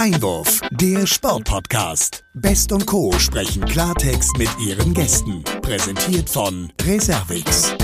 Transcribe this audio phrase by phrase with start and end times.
[0.00, 2.22] Einwurf, der Sportpodcast.
[2.34, 3.10] Best und Co.
[3.14, 5.42] sprechen Klartext mit ihren Gästen.
[5.60, 7.76] Präsentiert von Reservix.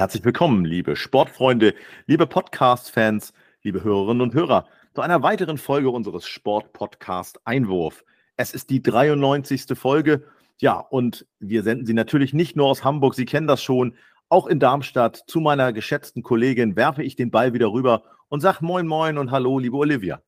[0.00, 1.76] Herzlich willkommen, liebe Sportfreunde,
[2.08, 3.32] liebe Podcast-Fans,
[3.62, 8.04] liebe Hörerinnen und Hörer, zu einer weiteren Folge unseres Sportpodcast Einwurf.
[8.36, 9.78] Es ist die 93.
[9.78, 10.24] Folge.
[10.58, 13.94] Ja, und wir senden Sie natürlich nicht nur aus Hamburg, Sie kennen das schon,
[14.28, 15.22] auch in Darmstadt.
[15.28, 19.30] Zu meiner geschätzten Kollegin werfe ich den Ball wieder rüber und sage Moin Moin und
[19.30, 20.20] Hallo, liebe Olivia.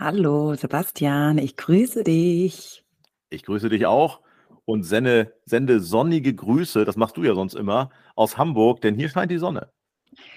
[0.00, 2.84] Hallo Sebastian, ich grüße dich.
[3.30, 4.20] Ich grüße dich auch
[4.64, 9.08] und sende, sende sonnige Grüße, das machst du ja sonst immer, aus Hamburg, denn hier
[9.08, 9.72] scheint die Sonne.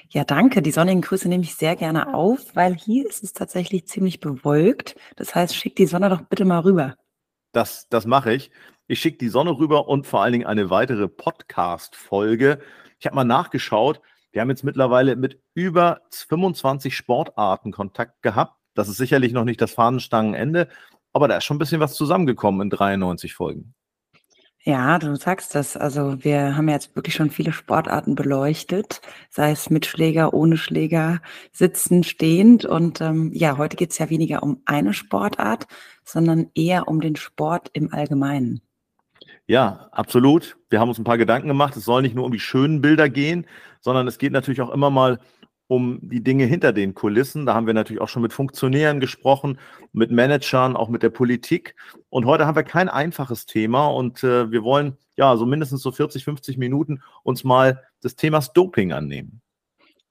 [0.09, 0.63] Ja, danke.
[0.63, 4.95] Die sonnigen Grüße nehme ich sehr gerne auf, weil hier ist es tatsächlich ziemlich bewölkt.
[5.16, 6.95] Das heißt, schick die Sonne doch bitte mal rüber.
[7.52, 8.49] Das, das mache ich.
[8.88, 12.59] Ich schicke die Sonne rüber und vor allen Dingen eine weitere Podcast-Folge.
[12.97, 14.02] Ich habe mal nachgeschaut.
[14.31, 18.60] Wir haben jetzt mittlerweile mit über 25 Sportarten Kontakt gehabt.
[18.73, 20.67] Das ist sicherlich noch nicht das Fahnenstangenende,
[21.14, 23.73] aber da ist schon ein bisschen was zusammengekommen in 93 Folgen.
[24.64, 25.75] Ja, du sagst das.
[25.75, 31.19] Also wir haben jetzt wirklich schon viele Sportarten beleuchtet, sei es mit Schläger, ohne Schläger,
[31.52, 32.66] sitzend, stehend.
[32.66, 35.66] Und ähm, ja, heute geht es ja weniger um eine Sportart,
[36.03, 38.61] sondern eher um den Sport im Allgemeinen.
[39.47, 40.58] Ja, absolut.
[40.69, 41.75] Wir haben uns ein paar Gedanken gemacht.
[41.75, 43.47] Es soll nicht nur um die schönen Bilder gehen,
[43.80, 45.19] sondern es geht natürlich auch immer mal um
[45.80, 47.45] die Dinge hinter den Kulissen.
[47.45, 49.59] Da haben wir natürlich auch schon mit Funktionären gesprochen,
[49.94, 51.75] mit Managern, auch mit der Politik.
[52.09, 55.92] Und heute haben wir kein einfaches Thema und äh, wir wollen ja so mindestens so
[55.92, 59.42] 40, 50 Minuten uns mal des Themas Doping annehmen.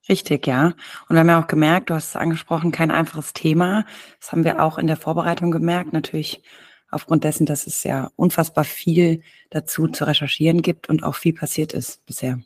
[0.08, 0.66] Richtig, ja.
[1.08, 3.84] Und wir haben ja auch gemerkt, du hast es angesprochen, kein einfaches Thema.
[4.18, 5.92] Das haben wir auch in der Vorbereitung gemerkt.
[5.92, 6.42] Natürlich
[6.90, 11.72] aufgrund dessen, dass es ja unfassbar viel dazu zu recherchieren gibt und auch viel passiert
[11.72, 12.40] ist bisher.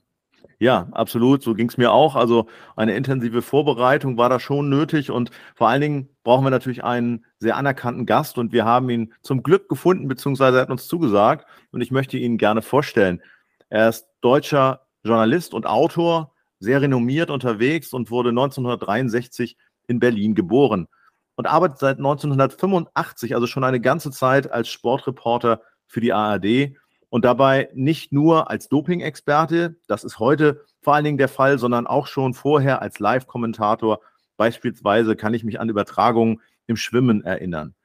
[0.64, 1.42] Ja, absolut.
[1.42, 2.16] So ging es mir auch.
[2.16, 6.82] Also eine intensive Vorbereitung war da schon nötig und vor allen Dingen brauchen wir natürlich
[6.82, 10.88] einen sehr anerkannten Gast und wir haben ihn zum Glück gefunden, beziehungsweise er hat uns
[10.88, 13.20] zugesagt und ich möchte ihn gerne vorstellen.
[13.68, 20.88] Er ist deutscher Journalist und Autor, sehr renommiert unterwegs und wurde 1963 in Berlin geboren
[21.34, 26.78] und arbeitet seit 1985, also schon eine ganze Zeit als Sportreporter für die ARD
[27.14, 31.86] und dabei nicht nur als Doping-Experte, das ist heute vor allen Dingen der Fall, sondern
[31.86, 34.00] auch schon vorher als Live-Kommentator.
[34.36, 37.76] Beispielsweise kann ich mich an Übertragungen im Schwimmen erinnern.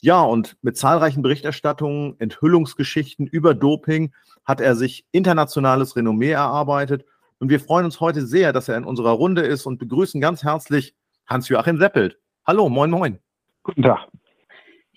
[0.00, 4.12] Ja, und mit zahlreichen Berichterstattungen, Enthüllungsgeschichten über Doping
[4.44, 7.04] hat er sich internationales Renommee erarbeitet.
[7.38, 10.42] Und wir freuen uns heute sehr, dass er in unserer Runde ist und begrüßen ganz
[10.42, 10.96] herzlich
[11.28, 12.18] Hans-Joachim Seppelt.
[12.44, 13.20] Hallo, moin, moin.
[13.62, 14.08] Guten Tag.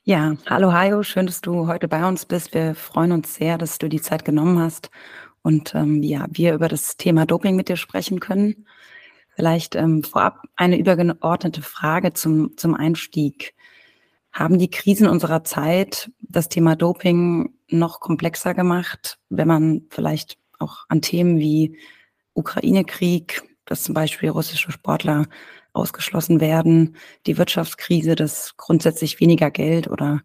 [0.08, 2.54] Ja, hallo Hajo, schön, dass du heute bei uns bist.
[2.54, 4.92] Wir freuen uns sehr, dass du die Zeit genommen hast
[5.42, 8.68] und ähm, ja, wir über das Thema Doping mit dir sprechen können.
[9.36, 13.56] Vielleicht ähm, vorab eine übergeordnete Frage zum, zum Einstieg.
[14.32, 20.86] Haben die Krisen unserer Zeit das Thema Doping noch komplexer gemacht, wenn man vielleicht auch
[20.88, 21.80] an Themen wie
[22.36, 25.26] Ukraine-Krieg, dass zum Beispiel russische Sportler
[25.76, 30.22] ausgeschlossen werden, die Wirtschaftskrise, dass grundsätzlich weniger Geld oder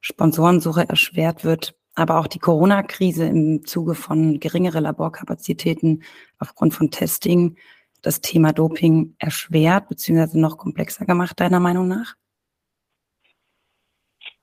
[0.00, 6.04] Sponsorensuche erschwert wird, aber auch die Corona-Krise im Zuge von geringere Laborkapazitäten
[6.38, 7.56] aufgrund von Testing
[8.02, 10.38] das Thema Doping erschwert bzw.
[10.38, 12.14] noch komplexer gemacht, deiner Meinung nach?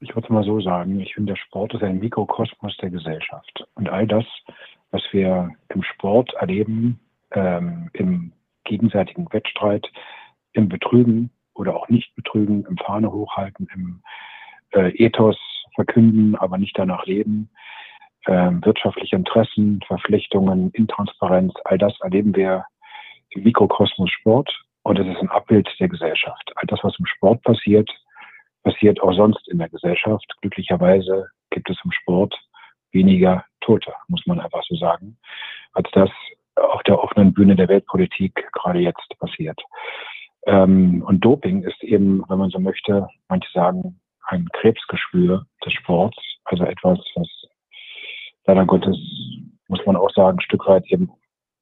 [0.02, 3.66] Ich würde es mal so sagen, ich finde, der Sport ist ein Mikrokosmos der Gesellschaft.
[3.76, 4.26] Und all das,
[4.92, 7.00] was wir im Sport erleben,
[7.32, 8.34] ähm, im
[8.66, 9.88] gegenseitigen Wettstreit,
[10.56, 14.02] im Betrügen oder auch nicht betrügen, im Fahne hochhalten, im
[14.72, 15.38] äh, Ethos
[15.76, 17.50] verkünden, aber nicht danach leben,
[18.26, 22.66] äh, wirtschaftliche Interessen, Verpflichtungen, Intransparenz, all das erleben wir
[23.30, 24.50] im Mikrokosmos Sport
[24.84, 26.52] und es ist ein Abbild der Gesellschaft.
[26.56, 27.90] All das, was im Sport passiert,
[28.64, 30.26] passiert auch sonst in der Gesellschaft.
[30.42, 32.36] Glücklicherweise gibt es im Sport
[32.92, 35.18] weniger Tote, muss man einfach so sagen,
[35.74, 36.10] als das
[36.56, 39.62] auf der offenen Bühne der Weltpolitik gerade jetzt passiert.
[40.46, 46.18] Ähm, und Doping ist eben, wenn man so möchte, manche sagen, ein Krebsgeschwür des Sports,
[46.46, 47.28] also etwas, was
[48.46, 48.98] leider Gottes,
[49.68, 51.12] muss man auch sagen, ein Stück weit eben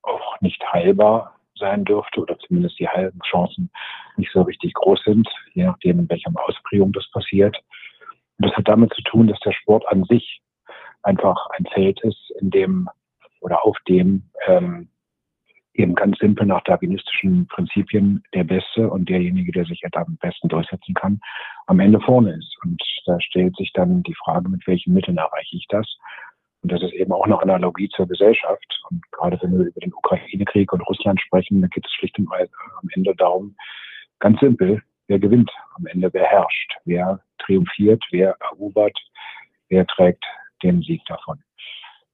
[0.01, 3.71] auch nicht heilbar sein dürfte oder zumindest die Heilchancen
[4.17, 7.55] nicht so richtig groß sind, je nachdem, in welcher Ausprägung das passiert.
[8.39, 10.41] Und das hat damit zu tun, dass der Sport an sich
[11.03, 12.89] einfach ein Feld ist, in dem
[13.41, 14.89] oder auf dem ähm,
[15.73, 20.93] eben ganz simpel nach darwinistischen Prinzipien der Beste und derjenige, der sich am besten durchsetzen
[20.93, 21.19] kann,
[21.67, 22.55] am Ende vorne ist.
[22.63, 25.87] Und da stellt sich dann die Frage, mit welchen Mitteln erreiche ich das?
[26.61, 28.81] Und das ist eben auch eine Analogie zur Gesellschaft.
[28.89, 32.31] Und gerade wenn wir über den Ukraine-Krieg und Russland sprechen, dann geht es schlicht und
[32.31, 33.55] am Ende darum,
[34.19, 38.97] ganz simpel, wer gewinnt am Ende, wer herrscht, wer triumphiert, wer erobert,
[39.69, 40.23] wer trägt
[40.61, 41.43] den Sieg davon.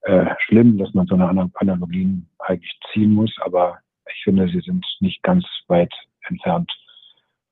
[0.02, 3.78] Äh, schlimm, dass man so eine Analogien eigentlich ziehen muss, aber
[4.14, 5.92] ich finde, sie sind nicht ganz weit
[6.28, 6.72] entfernt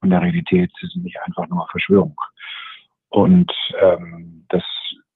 [0.00, 0.70] von der Realität.
[0.80, 2.16] Sie sind nicht einfach nur Verschwörung.
[3.10, 4.62] Und ähm, das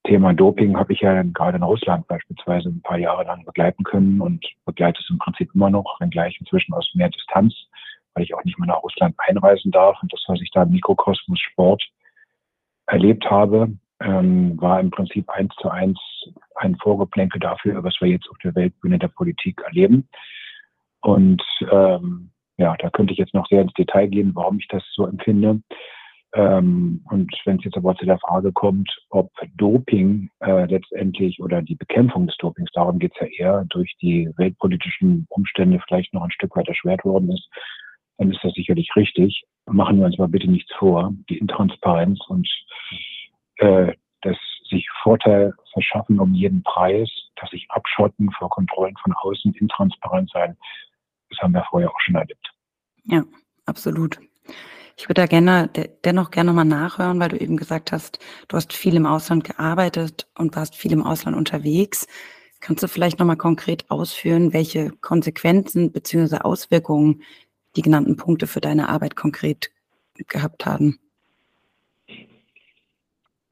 [0.05, 4.21] Thema Doping habe ich ja gerade in Russland beispielsweise ein paar Jahre lang begleiten können
[4.21, 7.55] und begleite es im Prinzip immer noch, wenngleich inzwischen aus mehr Distanz,
[8.15, 9.97] weil ich auch nicht mehr nach Russland einreisen darf.
[10.03, 11.83] Und das, was ich da im Mikrokosmos Sport
[12.87, 13.69] erlebt habe,
[14.05, 15.99] ähm, war im Prinzip eins zu eins
[16.57, 20.09] ein Vorgeplänkel dafür, was wir jetzt auf der Weltbühne der Politik erleben.
[21.01, 24.85] Und ähm, ja, da könnte ich jetzt noch sehr ins Detail gehen, warum ich das
[24.95, 25.61] so empfinde.
[26.35, 31.61] Ähm, und wenn es jetzt aber zu der Frage kommt, ob Doping äh, letztendlich oder
[31.61, 36.23] die Bekämpfung des Dopings, darum geht es ja eher, durch die weltpolitischen Umstände vielleicht noch
[36.23, 37.49] ein Stück weit erschwert worden ist,
[38.19, 39.45] dann ist das sicherlich richtig.
[39.67, 41.13] Machen wir uns mal bitte nichts vor.
[41.29, 42.49] Die Intransparenz und
[43.57, 44.37] äh, das
[44.69, 50.57] sich Vorteil verschaffen um jeden Preis, das sich abschotten vor Kontrollen von außen, intransparent sein,
[51.31, 52.53] das haben wir vorher auch schon erlebt.
[53.05, 53.25] Ja,
[53.67, 54.21] absolut.
[54.97, 55.71] Ich würde da gerne,
[56.05, 58.19] dennoch gerne mal nachhören, weil du eben gesagt hast,
[58.49, 62.07] du hast viel im Ausland gearbeitet und warst viel im Ausland unterwegs.
[62.61, 66.39] Kannst du vielleicht nochmal konkret ausführen, welche Konsequenzen bzw.
[66.39, 67.23] Auswirkungen
[67.75, 69.71] die genannten Punkte für deine Arbeit konkret
[70.15, 71.01] gehabt haben?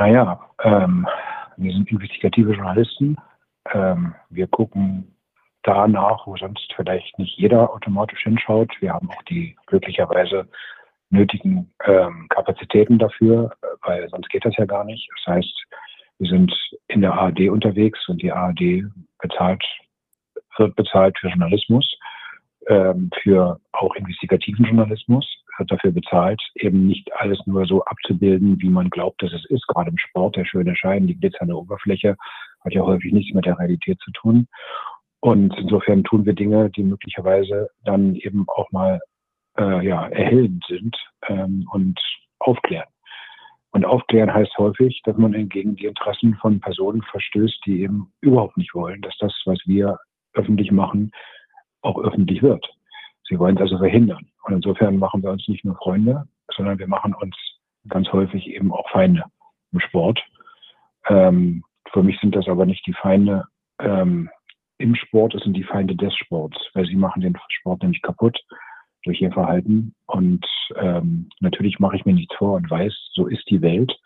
[0.00, 1.06] Naja, ähm,
[1.58, 3.18] wir sind investigative Journalisten.
[3.70, 5.14] Ähm, wir gucken
[5.62, 8.72] danach, wo sonst vielleicht nicht jeder automatisch hinschaut.
[8.80, 10.48] Wir haben auch die glücklicherweise
[11.10, 13.52] nötigen ähm, Kapazitäten dafür,
[13.82, 15.06] weil sonst geht das ja gar nicht.
[15.16, 15.66] Das heißt,
[16.18, 16.50] wir sind
[16.88, 18.84] in der ARD unterwegs und die ARD
[19.20, 19.62] bezahlt,
[20.56, 21.86] wird bezahlt für Journalismus,
[22.68, 25.26] ähm, für auch investigativen Journalismus,
[25.60, 29.66] wird dafür bezahlt, eben nicht alles nur so abzubilden, wie man glaubt, dass es ist.
[29.68, 32.16] Gerade im Sport, der schöne Schein, die glitzernde Oberfläche,
[32.64, 34.48] hat ja häufig nichts mit der Realität zu tun.
[35.20, 39.00] Und insofern tun wir Dinge, die möglicherweise dann eben auch mal
[39.58, 40.96] äh, ja, erhellend sind
[41.28, 42.00] ähm, und
[42.38, 42.88] aufklären.
[43.72, 48.56] Und aufklären heißt häufig, dass man gegen die Interessen von Personen verstößt, die eben überhaupt
[48.56, 49.98] nicht wollen, dass das, was wir
[50.34, 51.12] öffentlich machen,
[51.82, 52.66] auch öffentlich wird.
[53.30, 54.26] Sie wollen es also verhindern.
[54.44, 56.24] Und insofern machen wir uns nicht nur Freunde,
[56.54, 57.36] sondern wir machen uns
[57.88, 59.24] ganz häufig eben auch Feinde
[59.72, 60.20] im Sport.
[61.08, 63.44] Ähm, für mich sind das aber nicht die Feinde
[63.78, 64.28] ähm,
[64.78, 68.38] im Sport, es sind die Feinde des Sports, weil sie machen den Sport nämlich kaputt
[69.04, 69.94] durch ihr Verhalten.
[70.06, 70.44] Und
[70.76, 73.96] ähm, natürlich mache ich mir nichts vor und weiß, so ist die Welt.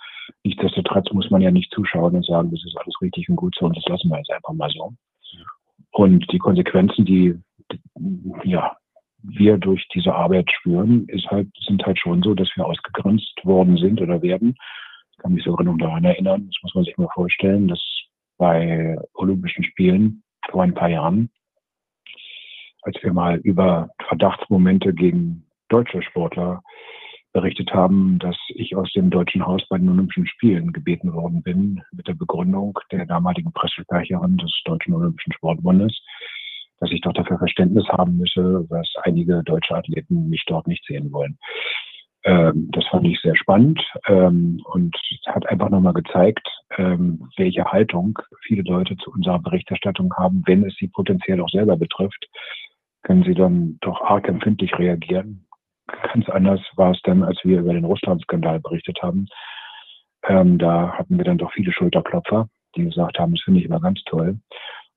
[0.42, 3.66] Nichtsdestotrotz muss man ja nicht zuschauen und sagen, das ist alles richtig und gut so
[3.66, 4.92] und das lassen wir jetzt einfach mal so.
[5.92, 7.38] Und die Konsequenzen, die
[8.44, 8.76] ja,
[9.24, 13.76] wir durch diese Arbeit spüren, ist halt, sind halt schon so, dass wir ausgegrenzt worden
[13.76, 14.54] sind oder werden.
[15.12, 17.80] Ich kann mich sogar noch daran erinnern, das muss man sich mal vorstellen, dass
[18.36, 21.30] bei Olympischen Spielen vor ein paar Jahren
[22.84, 26.62] als wir mal über Verdachtsmomente gegen deutsche Sportler
[27.32, 31.82] berichtet haben, dass ich aus dem Deutschen Haus bei den Olympischen Spielen gebeten worden bin,
[31.92, 35.98] mit der Begründung der damaligen Pressesprecherin des Deutschen Olympischen Sportbundes,
[36.80, 41.12] dass ich doch dafür Verständnis haben müsse, was einige deutsche Athleten mich dort nicht sehen
[41.12, 41.38] wollen.
[42.24, 44.96] Ähm, das fand ich sehr spannend ähm, und
[45.26, 50.74] hat einfach nochmal gezeigt, ähm, welche Haltung viele Leute zu unserer Berichterstattung haben, wenn es
[50.76, 52.26] sie potenziell auch selber betrifft
[53.04, 55.46] können sie dann doch arg empfindlich reagieren.
[55.86, 59.26] Ganz anders war es dann, als wir über den Russland-Skandal berichtet haben.
[60.26, 63.80] Ähm, da hatten wir dann doch viele Schulterklopfer, die gesagt haben, das finde ich immer
[63.80, 64.38] ganz toll.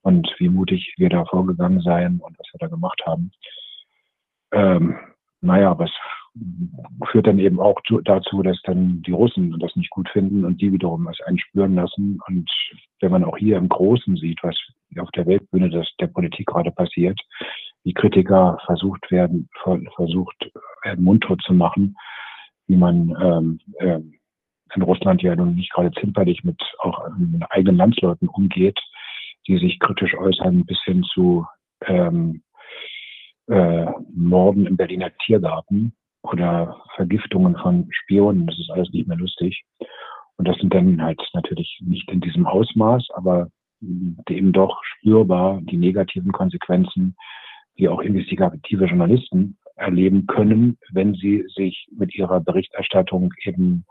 [0.01, 3.31] Und wie mutig wir da vorgegangen seien und was wir da gemacht haben.
[4.51, 4.97] Ähm,
[5.41, 5.91] naja, aber es
[7.11, 10.71] führt dann eben auch dazu, dass dann die Russen das nicht gut finden und die
[10.71, 12.19] wiederum es einen spüren lassen.
[12.27, 12.49] Und
[12.99, 14.55] wenn man auch hier im Großen sieht, was
[14.99, 17.19] auf der Weltbühne das, der Politik gerade passiert,
[17.85, 19.49] die Kritiker versucht werden,
[19.95, 20.51] versucht
[20.83, 21.95] werden mundtot zu machen,
[22.67, 23.99] wie man ähm, äh,
[24.75, 28.79] in Russland ja nun nicht gerade zimperlich mit auch mit eigenen Landsleuten umgeht,
[29.47, 31.45] die sich kritisch äußern bis hin zu
[31.85, 32.43] ähm,
[33.47, 38.47] äh, Morden im Berliner Tiergarten oder Vergiftungen von Spionen.
[38.47, 39.63] Das ist alles nicht mehr lustig.
[40.37, 43.49] Und das sind dann halt natürlich nicht in diesem Ausmaß, aber
[43.81, 47.15] eben doch spürbar die negativen Konsequenzen
[47.77, 53.85] die auch investigative Journalisten erleben können, wenn sie sich mit ihrer Berichterstattung eben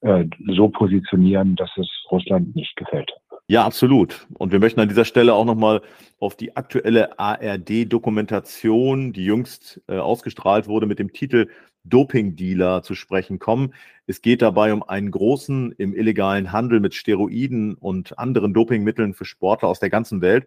[0.00, 3.12] äh, so positionieren, dass es Russland nicht gefällt.
[3.50, 4.28] Ja, absolut.
[4.34, 5.82] Und wir möchten an dieser Stelle auch nochmal
[6.20, 11.48] auf die aktuelle ARD-Dokumentation, die jüngst äh, ausgestrahlt wurde mit dem Titel
[11.82, 13.74] Doping-Dealer zu sprechen kommen.
[14.06, 19.24] Es geht dabei um einen großen im illegalen Handel mit Steroiden und anderen Dopingmitteln für
[19.24, 20.46] Sportler aus der ganzen Welt.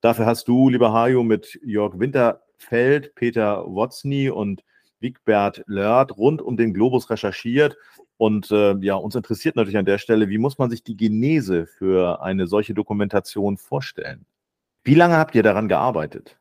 [0.00, 4.62] Dafür hast du, lieber Hajo, mit Jörg Winterfeld, Peter Wotzny und
[5.00, 7.76] Wigbert Lörd rund um den Globus recherchiert.
[8.18, 11.66] Und äh, ja, uns interessiert natürlich an der Stelle, wie muss man sich die Genese
[11.66, 14.24] für eine solche Dokumentation vorstellen?
[14.84, 16.38] Wie lange habt ihr daran gearbeitet?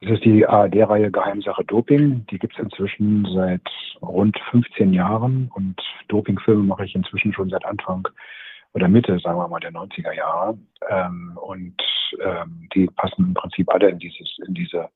[0.00, 2.26] Das ist die ARD-Reihe Geheimsache Doping.
[2.30, 3.62] Die gibt es inzwischen seit
[4.02, 8.06] rund 15 Jahren und Dopingfilme mache ich inzwischen schon seit Anfang
[8.74, 10.58] oder Mitte, sagen wir mal, der 90er Jahre.
[10.90, 11.76] Ähm, und
[12.22, 14.90] ähm, die passen im Prinzip alle in dieses, in diese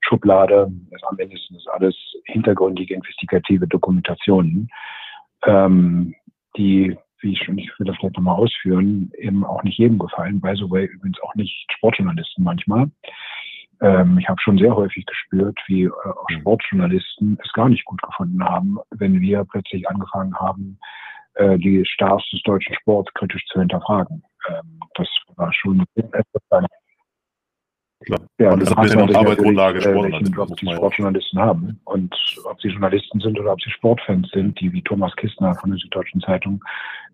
[0.00, 0.70] Schublade.
[0.90, 4.68] Das am Ende sind das alles hintergründige investigative Dokumentationen,
[5.44, 6.14] ähm,
[6.56, 10.40] die, wie ich schon, ich will das vielleicht nochmal ausführen, eben auch nicht jedem gefallen.
[10.40, 12.90] By the way, übrigens auch nicht Sportjournalisten manchmal.
[13.80, 16.40] Ähm, ich habe schon sehr häufig gespürt, wie äh, mhm.
[16.40, 20.78] Sportjournalisten es gar nicht gut gefunden haben, wenn wir plötzlich angefangen haben,
[21.34, 24.22] äh, die Stars des deutschen Sports kritisch zu hinterfragen.
[24.48, 26.42] Ähm, das war schon etwas
[28.06, 28.20] Klar.
[28.38, 32.14] Ja, und das ist ja noch Arbeitsgrundlage, äh, welchen Job die Sportjournalisten haben und
[32.44, 35.78] ob sie Journalisten sind oder ob sie Sportfans sind, die wie Thomas Kistner von der
[35.78, 36.64] Süddeutschen Zeitung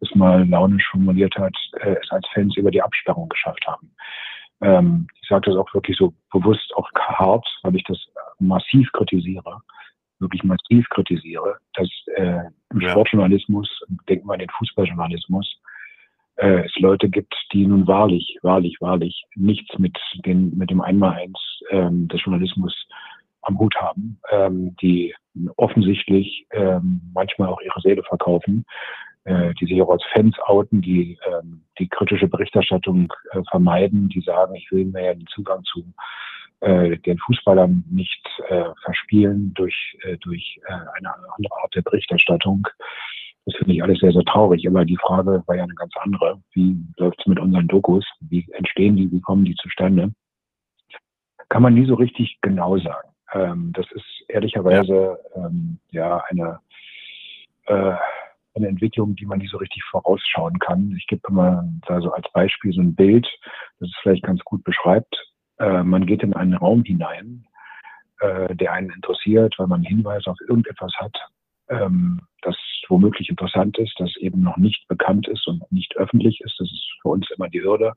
[0.01, 3.91] es mal launisch formuliert hat, äh, es als Fans über die Absperrung geschafft haben.
[4.61, 7.99] Ähm, ich sage das auch wirklich so bewusst, auch hart, weil ich das
[8.39, 9.59] massiv kritisiere,
[10.21, 12.91] wirklich massiv kritisiere, dass äh, im ja.
[12.91, 13.69] Sportjournalismus,
[14.09, 15.61] denken wir an den Fußballjournalismus,
[16.37, 21.39] äh, es Leute gibt, die nun wahrlich, wahrlich, wahrlich nichts mit, den, mit dem Einmaleins
[21.71, 22.75] ähm, des Journalismus
[23.43, 25.15] am Hut haben, ähm, die
[25.57, 28.65] offensichtlich ähm, manchmal auch ihre Seele verkaufen,
[29.25, 34.21] äh, die sich auch als Fans outen, die ähm, die kritische Berichterstattung äh, vermeiden, die
[34.21, 35.85] sagen, ich will mir ja den Zugang zu
[36.61, 42.67] äh, den Fußballern nicht äh, verspielen durch, äh, durch äh, eine andere Art der Berichterstattung.
[43.47, 44.67] Das finde ich alles sehr, sehr traurig.
[44.67, 46.43] Aber die Frage war ja eine ganz andere.
[46.53, 48.05] Wie läuft es mit unseren Dokus?
[48.21, 49.11] Wie entstehen die?
[49.11, 50.13] Wie kommen die zustande?
[51.49, 53.09] Kann man nie so richtig genau sagen.
[53.33, 56.59] Ähm, das ist ehrlicherweise ähm, ja eine,
[57.67, 57.95] äh,
[58.55, 60.93] eine Entwicklung, die man nie so richtig vorausschauen kann.
[60.99, 63.29] Ich gebe immer da so als Beispiel so ein Bild,
[63.79, 65.15] das es vielleicht ganz gut beschreibt.
[65.59, 67.47] Äh, man geht in einen Raum hinein,
[68.21, 71.17] äh, der einen interessiert, weil man Hinweis auf irgendetwas hat,
[71.69, 72.57] ähm, das
[72.89, 76.55] womöglich interessant ist, das eben noch nicht bekannt ist und nicht öffentlich ist.
[76.59, 77.93] Das ist für uns immer die Hürde.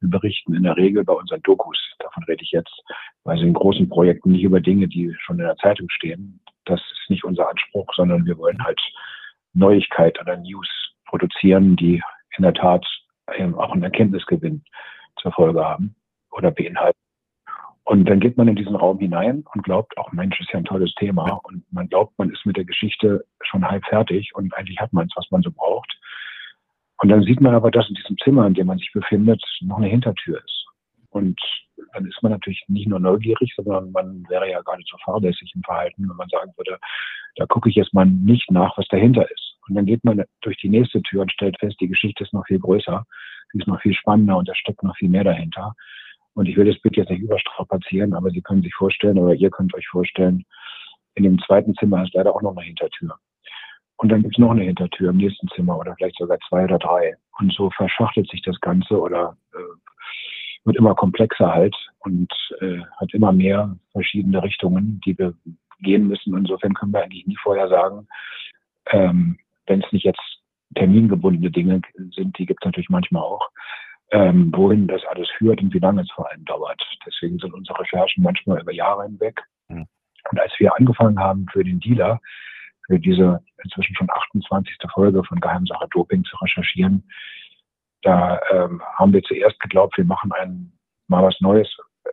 [0.00, 2.82] Wir berichten in der Regel bei unseren Dokus, davon rede ich jetzt,
[3.24, 6.40] weil sie in großen Projekten nicht über Dinge, die schon in der Zeitung stehen.
[6.66, 8.80] Das ist nicht unser Anspruch, sondern wir wollen halt
[9.54, 10.68] Neuigkeit oder News
[11.06, 12.00] produzieren, die
[12.36, 12.86] in der Tat
[13.26, 14.62] auch einen Erkenntnisgewinn
[15.20, 15.96] zur Folge haben
[16.30, 16.98] oder beinhalten.
[17.88, 20.66] Und dann geht man in diesen Raum hinein und glaubt, auch Mensch, ist ja ein
[20.66, 21.40] tolles Thema.
[21.44, 25.06] Und man glaubt, man ist mit der Geschichte schon halb fertig und eigentlich hat man
[25.06, 25.90] es, was man so braucht.
[26.98, 29.78] Und dann sieht man aber, dass in diesem Zimmer, in dem man sich befindet, noch
[29.78, 30.66] eine Hintertür ist.
[31.08, 31.40] Und
[31.94, 36.06] dann ist man natürlich nicht nur neugierig, sondern man wäre ja so fahrlässig im Verhalten,
[36.10, 36.78] wenn man sagen würde,
[37.36, 39.56] da gucke ich jetzt mal nicht nach, was dahinter ist.
[39.66, 42.46] Und dann geht man durch die nächste Tür und stellt fest, die Geschichte ist noch
[42.46, 43.06] viel größer,
[43.50, 45.74] sie ist noch viel spannender und da steckt noch viel mehr dahinter.
[46.38, 49.50] Und ich will das Bild jetzt nicht überstrapazieren, aber Sie können sich vorstellen oder ihr
[49.50, 50.44] könnt euch vorstellen,
[51.16, 53.16] in dem zweiten Zimmer ist leider auch noch eine Hintertür.
[53.96, 56.78] Und dann gibt es noch eine Hintertür im nächsten Zimmer oder vielleicht sogar zwei oder
[56.78, 57.16] drei.
[57.40, 63.12] Und so verschachtelt sich das Ganze oder äh, wird immer komplexer halt und äh, hat
[63.14, 65.34] immer mehr verschiedene Richtungen, die wir
[65.80, 66.36] gehen müssen.
[66.36, 68.06] Insofern können wir eigentlich nie vorher sagen,
[68.92, 70.22] ähm, wenn es nicht jetzt
[70.76, 71.82] termingebundene Dinge
[72.14, 73.48] sind, die gibt es natürlich manchmal auch,
[74.10, 76.82] ähm, wohin das alles führt und wie lange es vor allem dauert.
[77.06, 79.40] Deswegen sind unsere Recherchen manchmal über Jahre hinweg.
[79.68, 79.86] Mhm.
[80.30, 82.20] Und als wir angefangen haben für den Dealer,
[82.86, 84.76] für diese inzwischen schon 28.
[84.92, 87.04] Folge von Geheimsache Doping zu recherchieren,
[88.02, 90.72] da ähm, haben wir zuerst geglaubt, wir machen ein,
[91.08, 91.68] mal was Neues,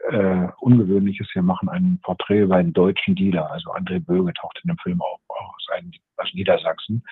[0.09, 1.27] äh, Ungewöhnliches.
[1.33, 3.51] Wir machen ein Porträt über einen deutschen Dealer.
[3.51, 5.67] Also André Böge taucht in dem Film auch aus,
[6.17, 7.03] aus Niedersachsen.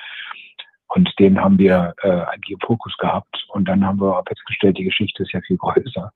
[0.95, 3.47] Und den haben wir äh, eigentlich im Fokus gehabt.
[3.47, 6.11] Und dann haben wir festgestellt, die Geschichte ist ja viel größer.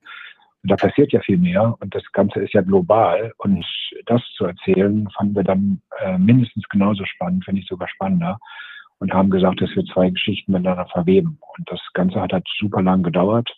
[0.61, 1.75] Und da passiert ja viel mehr.
[1.79, 3.33] Und das Ganze ist ja global.
[3.37, 3.65] Und
[4.05, 8.37] das zu erzählen, fanden wir dann äh, mindestens genauso spannend, wenn nicht sogar spannender.
[8.99, 11.39] Und haben gesagt, dass wir zwei Geschichten miteinander verweben.
[11.57, 13.49] Und das Ganze hat halt super lang gedauert.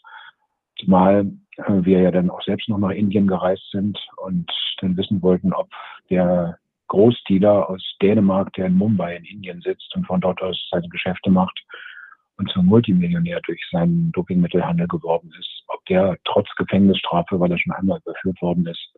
[0.79, 4.49] Zumal äh, wir ja dann auch selbst noch nach Indien gereist sind und
[4.79, 5.67] dann wissen wollten, ob
[6.09, 6.59] der
[6.89, 11.29] Großdealer aus Dänemark, der in Mumbai in Indien sitzt und von dort aus seine Geschäfte
[11.29, 11.59] macht
[12.37, 17.73] und zum Multimillionär durch seinen Dopingmittelhandel geworden ist, ob der trotz Gefängnisstrafe, weil er schon
[17.73, 18.93] einmal überführt worden ist,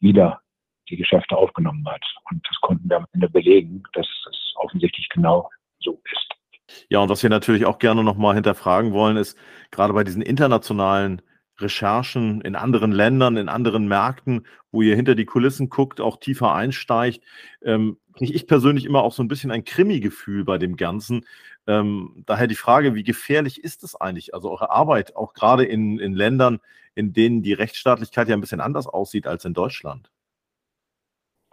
[0.00, 0.40] wieder
[0.88, 2.04] die Geschäfte aufgenommen hat.
[2.30, 5.48] Und das konnten wir am Ende belegen, dass es offensichtlich genau
[5.80, 6.86] so ist.
[6.88, 9.38] Ja, und was wir natürlich auch gerne nochmal hinterfragen wollen, ist
[9.70, 11.22] gerade bei diesen internationalen
[11.60, 16.54] Recherchen in anderen Ländern, in anderen Märkten, wo ihr hinter die Kulissen guckt, auch tiefer
[16.54, 17.22] einsteigt,
[17.62, 21.24] ähm, ich persönlich immer auch so ein bisschen ein Krimi-Gefühl bei dem Ganzen.
[21.66, 25.98] Ähm, daher die Frage, wie gefährlich ist es eigentlich, also eure Arbeit, auch gerade in,
[25.98, 26.60] in Ländern,
[26.94, 30.10] in denen die Rechtsstaatlichkeit ja ein bisschen anders aussieht als in Deutschland?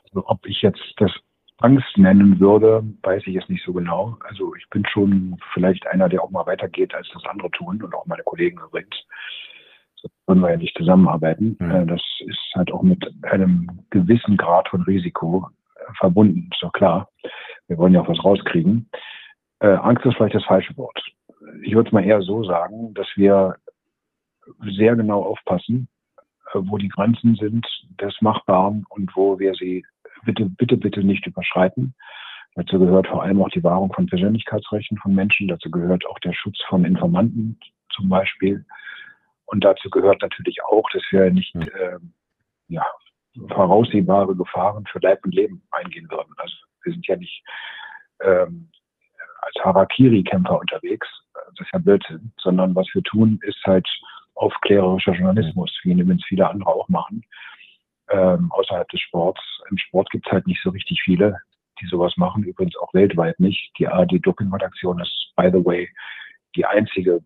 [0.03, 1.11] Also ob ich jetzt das
[1.59, 4.17] Angst nennen würde, weiß ich jetzt nicht so genau.
[4.21, 7.93] Also ich bin schon vielleicht einer, der auch mal weitergeht, als das andere tun und
[7.95, 8.95] auch meine Kollegen übrigens.
[10.27, 11.55] Können wir ja nicht zusammenarbeiten.
[11.59, 11.87] Mhm.
[11.87, 17.09] Das ist halt auch mit einem gewissen Grad von Risiko äh, verbunden, ist doch klar.
[17.67, 18.89] Wir wollen ja auch was rauskriegen.
[19.59, 21.01] Äh, Angst ist vielleicht das falsche Wort.
[21.63, 23.55] Ich würde es mal eher so sagen, dass wir
[24.77, 25.87] sehr genau aufpassen,
[26.53, 27.65] äh, wo die Grenzen sind
[28.01, 29.85] des Machbaren und wo wir sie
[30.25, 31.95] bitte, bitte, bitte nicht überschreiten.
[32.55, 35.47] Dazu gehört vor allem auch die Wahrung von Persönlichkeitsrechten von Menschen.
[35.47, 37.59] Dazu gehört auch der Schutz von Informanten
[37.91, 38.65] zum Beispiel.
[39.47, 41.97] Und dazu gehört natürlich auch, dass wir nicht äh,
[42.67, 42.85] ja,
[43.49, 46.33] voraussehbare Gefahren für Leib und Leben eingehen würden.
[46.37, 47.43] Also wir sind ja nicht
[48.21, 48.69] ähm,
[49.41, 53.87] als Harakiri-Kämpfer unterwegs, das ist ja Blödsinn, sondern was wir tun, ist halt
[54.35, 57.23] aufklärerischer Journalismus, wie übrigens viele andere auch machen,
[58.09, 59.41] ähm, außerhalb des Sports.
[59.69, 61.39] Im Sport gibt es halt nicht so richtig viele,
[61.81, 63.71] die sowas machen, übrigens auch weltweit nicht.
[63.79, 65.89] Die ARD-Doping-Redaktion ist, by the way,
[66.55, 67.21] die einzige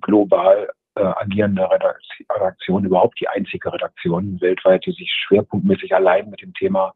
[0.00, 6.54] global äh, agierende Redaktion, überhaupt die einzige Redaktion weltweit, die sich schwerpunktmäßig allein mit dem
[6.54, 6.94] Thema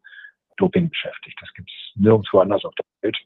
[0.57, 1.39] Doping beschäftigt.
[1.41, 3.19] Das gibt es nirgendwo anders auf der Welt.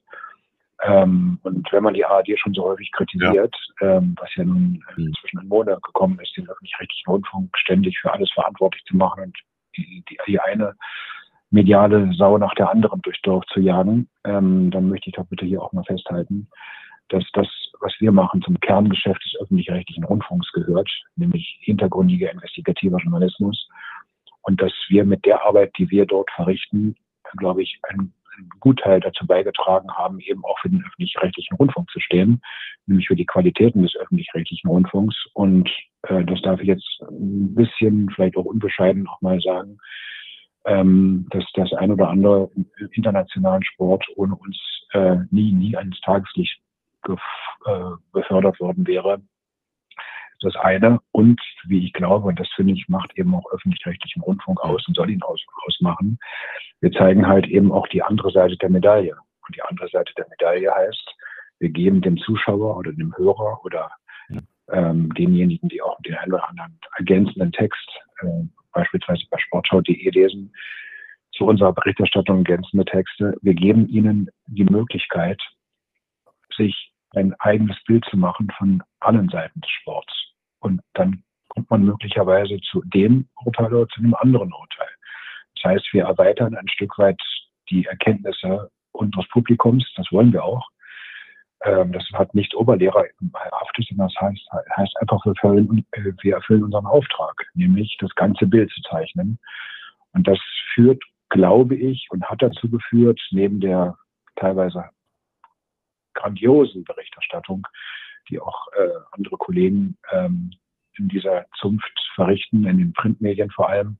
[0.82, 3.98] Ähm, und wenn man die ARD schon so häufig kritisiert, ja.
[3.98, 8.12] ähm, was ja nun äh, inzwischen in Mode gekommen ist, den öffentlich-rechtlichen Rundfunk ständig für
[8.12, 9.38] alles verantwortlich zu machen und
[9.76, 10.74] die, die, die eine
[11.50, 15.44] mediale Sau nach der anderen durchs Dorf zu jagen, ähm, dann möchte ich doch bitte
[15.44, 16.48] hier auch mal festhalten,
[17.10, 17.46] dass das,
[17.82, 23.68] was wir machen, zum Kerngeschäft des öffentlich-rechtlichen Rundfunks gehört, nämlich hintergründiger investigativer Journalismus.
[24.42, 26.96] Und dass wir mit der Arbeit, die wir dort verrichten,
[27.36, 32.00] glaube ich, einen einen Gutteil dazu beigetragen haben, eben auch für den öffentlich-rechtlichen Rundfunk zu
[32.00, 32.40] stehen,
[32.86, 35.16] nämlich für die Qualitäten des öffentlich-rechtlichen Rundfunks.
[35.34, 35.70] Und
[36.02, 39.78] äh, das darf ich jetzt ein bisschen, vielleicht auch unbescheiden auch mal sagen,
[40.64, 42.50] ähm, dass das ein oder andere
[42.92, 44.58] internationalen Sport ohne uns
[44.92, 46.60] äh, nie, nie ans Tageslicht
[47.66, 49.20] äh, befördert worden wäre.
[50.40, 51.00] Das eine.
[51.12, 54.96] Und wie ich glaube, und das finde ich, macht eben auch öffentlich-rechtlichen Rundfunk aus und
[54.96, 56.18] soll ihn aus, ausmachen,
[56.80, 59.16] wir zeigen halt eben auch die andere Seite der Medaille.
[59.46, 61.14] Und die andere Seite der Medaille heißt,
[61.60, 63.90] wir geben dem Zuschauer oder dem Hörer oder
[64.72, 67.88] ähm, denjenigen, die auch den einen oder anderen ergänzenden Text
[68.20, 70.52] äh, beispielsweise bei sportschau.de lesen,
[71.32, 73.36] zu unserer Berichterstattung ergänzende Texte.
[73.42, 75.40] Wir geben ihnen die Möglichkeit,
[76.56, 80.12] sich ein eigenes Bild zu machen von allen Seiten des Sports.
[80.60, 84.88] Und dann kommt man möglicherweise zu dem Urteil oder zu einem anderen Urteil.
[85.56, 87.20] Das heißt, wir erweitern ein Stück weit
[87.70, 89.84] die Erkenntnisse unseres Publikums.
[89.96, 90.66] Das wollen wir auch.
[91.64, 96.64] Ähm, das hat nicht Oberlehrerhaftes, sondern das heißt, heißt einfach, wir erfüllen, äh, wir erfüllen
[96.64, 99.38] unseren Auftrag, nämlich das ganze Bild zu zeichnen.
[100.12, 100.38] Und das
[100.74, 103.96] führt, glaube ich, und hat dazu geführt, neben der
[104.36, 104.84] teilweise
[106.14, 107.66] grandiosen Berichterstattung,
[108.28, 110.50] die auch äh, andere Kollegen ähm,
[110.96, 113.98] in dieser Zunft verrichten, in den Printmedien vor allem,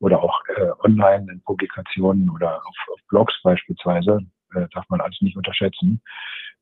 [0.00, 4.20] oder auch äh, online in Publikationen oder auf, auf Blogs beispielsweise,
[4.54, 6.02] äh, darf man alles nicht unterschätzen.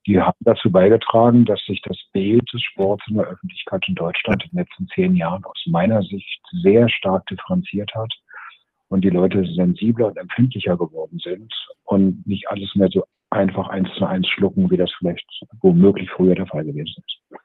[0.07, 4.43] Die haben dazu beigetragen, dass sich das Bild des Sports in der Öffentlichkeit in Deutschland
[4.45, 8.13] in den letzten zehn Jahren aus meiner Sicht sehr stark differenziert hat
[8.89, 11.53] und die Leute sensibler und empfindlicher geworden sind
[11.85, 15.27] und nicht alles mehr so einfach eins zu eins schlucken, wie das vielleicht
[15.63, 17.41] womöglich früher der Fall gewesen ist.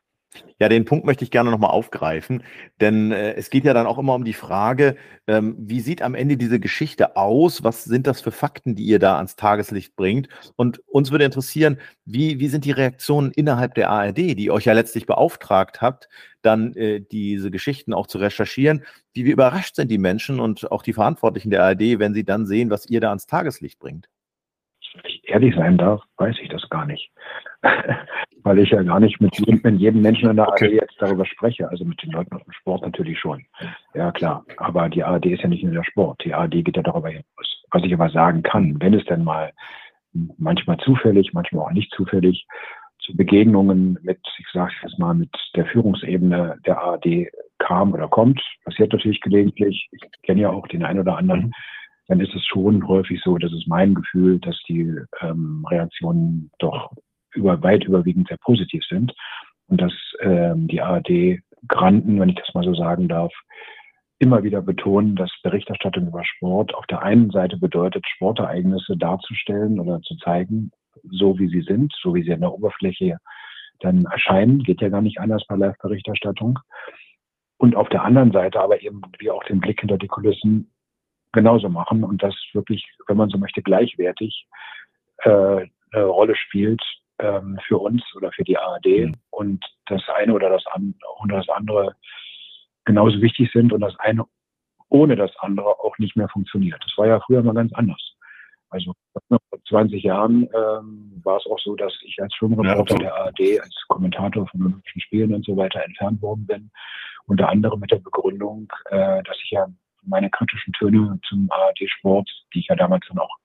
[0.60, 2.44] Ja, den Punkt möchte ich gerne nochmal aufgreifen,
[2.82, 4.96] denn äh, es geht ja dann auch immer um die Frage,
[5.28, 7.64] ähm, wie sieht am Ende diese Geschichte aus?
[7.64, 10.30] Was sind das für Fakten, die ihr da ans Tageslicht bringt?
[10.56, 14.74] Und uns würde interessieren, wie, wie sind die Reaktionen innerhalb der ARD, die euch ja
[14.74, 16.10] letztlich beauftragt habt,
[16.42, 18.84] dann äh, diese Geschichten auch zu recherchieren?
[19.14, 22.46] Wie, wie überrascht sind die Menschen und auch die Verantwortlichen der ARD, wenn sie dann
[22.46, 24.08] sehen, was ihr da ans Tageslicht bringt?
[25.36, 27.12] Ehrlich sein darf, weiß ich das gar nicht.
[28.44, 30.68] Weil ich ja gar nicht mit jedem, mit jedem Menschen in der okay.
[30.68, 31.68] ARD jetzt darüber spreche.
[31.68, 33.44] Also mit den Leuten aus dem Sport natürlich schon.
[33.94, 34.46] Ja, klar.
[34.56, 36.24] Aber die ARD ist ja nicht nur der Sport.
[36.24, 37.66] Die ARD geht ja darüber hinaus.
[37.70, 39.52] Was ich aber sagen kann, wenn es denn mal
[40.38, 42.48] manchmal zufällig, manchmal auch nicht zufällig
[43.00, 47.28] zu Begegnungen mit, ich sage jetzt mal, mit der Führungsebene der ARD
[47.60, 49.90] kam oder kommt, passiert natürlich gelegentlich.
[49.92, 51.52] Ich kenne ja auch den einen oder anderen,
[52.08, 56.92] dann ist es schon häufig so, das ist mein Gefühl, dass die ähm, Reaktionen doch
[57.34, 59.14] über, weit überwiegend sehr positiv sind
[59.68, 63.34] und dass ähm, die ARD-Granten, wenn ich das mal so sagen darf,
[64.20, 70.00] immer wieder betonen, dass Berichterstattung über Sport auf der einen Seite bedeutet, Sportereignisse darzustellen oder
[70.02, 70.72] zu zeigen,
[71.12, 73.18] so wie sie sind, so wie sie an der Oberfläche
[73.80, 74.64] dann erscheinen.
[74.64, 76.60] Geht ja gar nicht anders bei Live-Berichterstattung.
[77.58, 80.72] Und auf der anderen Seite aber eben wir auch den Blick hinter die Kulissen
[81.36, 84.48] genauso machen und das wirklich, wenn man so möchte, gleichwertig
[85.20, 86.82] äh, eine Rolle spielt
[87.20, 89.14] ähm, für uns oder für die ARD mhm.
[89.30, 91.96] und das eine oder das, an, oder das andere
[92.86, 94.26] genauso wichtig sind und das eine
[94.90, 96.82] ohne das andere auch nicht mehr funktioniert.
[96.84, 98.16] Das war ja früher mal ganz anders.
[98.70, 98.94] Also
[99.28, 103.62] vor 20 Jahren ähm, war es auch so, dass ich als Schwimmreporter ja, der ARD,
[103.62, 106.72] als Kommentator von Olympischen Spielen und so weiter entfernt worden bin.
[107.26, 109.68] Unter anderem mit der Begründung, äh, dass ich ja
[110.08, 113.38] meine kritischen Töne zum ARD-Sport, die ich ja damals dann auch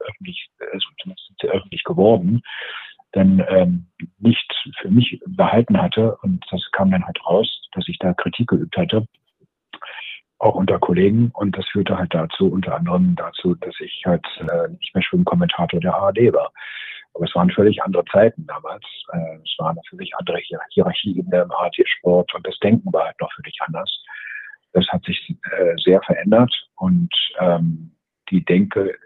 [0.00, 2.42] öffentlich, also zumindest öffentlich geworden,
[3.12, 3.86] dann ähm,
[4.18, 6.16] nicht für mich behalten hatte.
[6.22, 9.06] Und das kam dann halt raus, dass ich da Kritik geübt hatte,
[10.38, 11.30] auch unter Kollegen.
[11.34, 15.80] Und das führte halt dazu, unter anderem dazu, dass ich halt äh, nicht mehr Schwimmkommentator
[15.80, 16.52] der ARD war.
[17.14, 18.84] Aber es waren völlig andere Zeiten damals.
[19.12, 23.32] Äh, es waren natürlich andere Hier Hierarchieebene im ARD-Sport und das Denken war halt noch
[23.32, 23.99] völlig anders.
[24.72, 27.96] Das hat sich äh, sehr verändert und ähm,
[28.30, 28.96] die Denke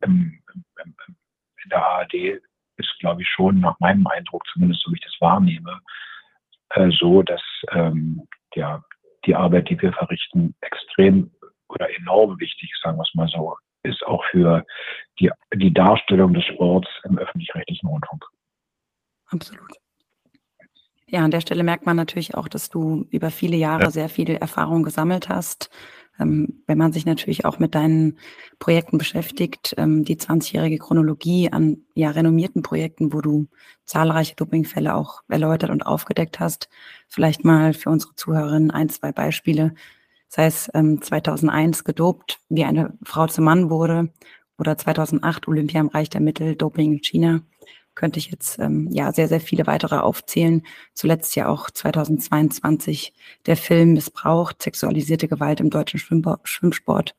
[0.00, 0.96] im, im, im,
[1.62, 2.14] in der ARD
[2.76, 5.80] ist, glaube ich, schon nach meinem Eindruck, zumindest so wie ich das wahrnehme,
[6.70, 8.82] äh, so, dass ähm, ja,
[9.26, 11.30] die Arbeit, die wir verrichten, extrem
[11.68, 14.64] oder enorm wichtig, sagen wir es mal so, ist auch für
[15.18, 18.24] die, die Darstellung des Sports im öffentlich-rechtlichen Rundfunk.
[19.30, 19.72] Absolut.
[21.06, 23.90] Ja, an der Stelle merkt man natürlich auch, dass du über viele Jahre ja.
[23.90, 25.70] sehr viel Erfahrung gesammelt hast,
[26.18, 28.18] ähm, wenn man sich natürlich auch mit deinen
[28.58, 33.48] Projekten beschäftigt, ähm, die 20-jährige Chronologie an ja, renommierten Projekten, wo du
[33.84, 36.68] zahlreiche Dopingfälle auch erläutert und aufgedeckt hast,
[37.08, 39.74] vielleicht mal für unsere Zuhörerinnen ein, zwei Beispiele,
[40.28, 44.10] sei es ähm, 2001 gedopt, wie eine Frau zum Mann wurde,
[44.56, 47.40] oder 2008 Olympia im Reich der Mittel, Doping in China
[47.94, 50.62] könnte ich jetzt ähm, ja sehr, sehr viele weitere aufzählen.
[50.94, 53.14] Zuletzt ja auch 2022
[53.46, 57.14] der Film Missbraucht, sexualisierte Gewalt im deutschen Schwimmsport,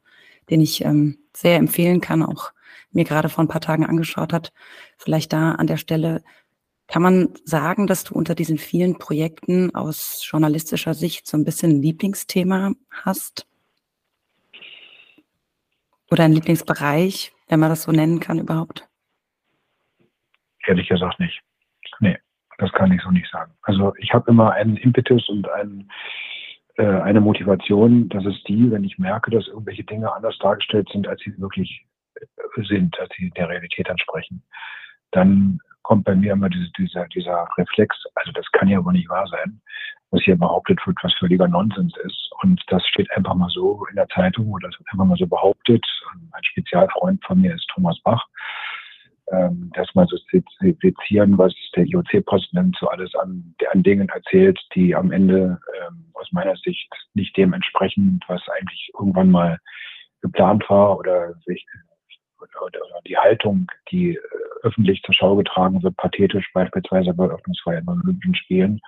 [0.50, 2.52] den ich ähm, sehr empfehlen kann, auch
[2.92, 4.54] mir gerade vor ein paar Tagen angeschaut hat.
[4.98, 6.24] Vielleicht da an der Stelle
[6.88, 11.72] kann man sagen, dass du unter diesen vielen Projekten aus journalistischer Sicht so ein bisschen
[11.72, 13.48] ein Lieblingsthema hast?
[16.12, 18.88] Oder ein Lieblingsbereich, wenn man das so nennen kann überhaupt?
[20.66, 21.42] Ehrlich gesagt nicht.
[22.00, 22.18] Nee,
[22.58, 23.54] das kann ich so nicht sagen.
[23.64, 25.92] Also ich habe immer einen Impetus und einen,
[26.78, 28.10] äh, eine Motivation.
[28.10, 31.86] Das ist die, wenn ich merke, dass irgendwelche Dinge anders dargestellt sind, als sie wirklich
[32.16, 34.44] äh, sind, als sie der Realität entsprechen.
[35.12, 39.10] Dann kommt bei mir immer diese, dieser, dieser Reflex, also das kann ja wohl nicht
[39.10, 39.62] wahr sein,
[40.10, 42.32] was hier behauptet wird, was völliger Nonsens ist.
[42.42, 45.28] Und das steht einfach mal so in der Zeitung oder das wird einfach mal so
[45.28, 45.86] behauptet.
[46.32, 48.26] Ein Spezialfreund von mir ist Thomas Bach
[49.32, 50.18] ähm, das mal so
[50.60, 56.32] sezieren, was der IOC-Präsident so alles an, an Dingen erzählt, die am Ende ähm, aus
[56.32, 59.60] meiner Sicht nicht dem entsprechen, was eigentlich irgendwann mal
[60.22, 61.66] geplant war oder, sich,
[62.40, 64.20] oder, oder die Haltung, die äh,
[64.64, 68.80] öffentlich zur Schau getragen wird, pathetisch beispielsweise bei Eröffnungsfeiern bei Olympischen Spielen.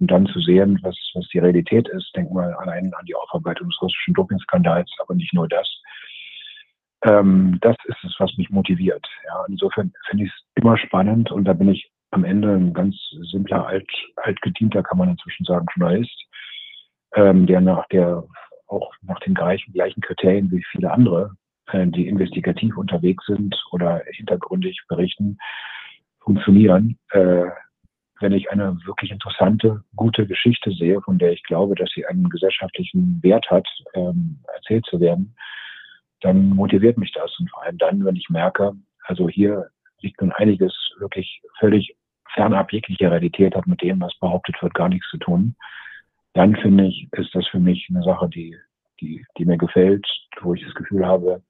[0.00, 3.68] Und dann zu sehen, was, was die Realität ist, denken wir allein an die Aufarbeitung
[3.68, 5.68] des russischen Dopingskandals, aber nicht nur das
[7.02, 9.06] ähm, das ist es, was mich motiviert.
[9.26, 12.96] Ja, insofern finde ich es immer spannend und da bin ich am Ende ein ganz
[13.30, 16.26] simpler, alt, altgedienter, kann man inzwischen sagen, Journalist,
[17.14, 18.24] ähm, der nach der
[18.66, 21.34] auch nach den gleichen, gleichen Kriterien wie viele andere,
[21.72, 25.38] äh, die investigativ unterwegs sind oder hintergründig berichten,
[26.20, 26.98] funktionieren.
[27.10, 27.46] Äh,
[28.20, 32.28] wenn ich eine wirklich interessante, gute Geschichte sehe, von der ich glaube, dass sie einen
[32.28, 35.34] gesellschaftlichen Wert hat, ähm, erzählt zu werden,
[36.20, 37.38] dann motiviert mich das.
[37.38, 38.72] Und vor allem dann, wenn ich merke,
[39.04, 41.94] also hier liegt nun einiges wirklich völlig
[42.34, 45.56] fernab jeglicher Realität, hat mit dem, was behauptet wird, gar nichts zu tun,
[46.34, 48.56] dann finde ich, ist das für mich eine Sache, die,
[49.00, 50.06] die, die mir gefällt,
[50.42, 51.42] wo ich das Gefühl habe,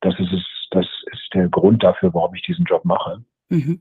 [0.00, 3.24] das ist es, das ist der Grund dafür, warum ich diesen Job mache.
[3.48, 3.80] Mhm.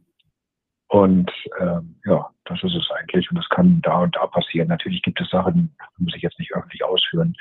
[0.87, 3.29] Und ähm, ja, das ist es eigentlich.
[3.31, 4.67] Und das kann da und da passieren.
[4.67, 7.33] Natürlich gibt es Sachen, die muss ich jetzt nicht öffentlich ausführen,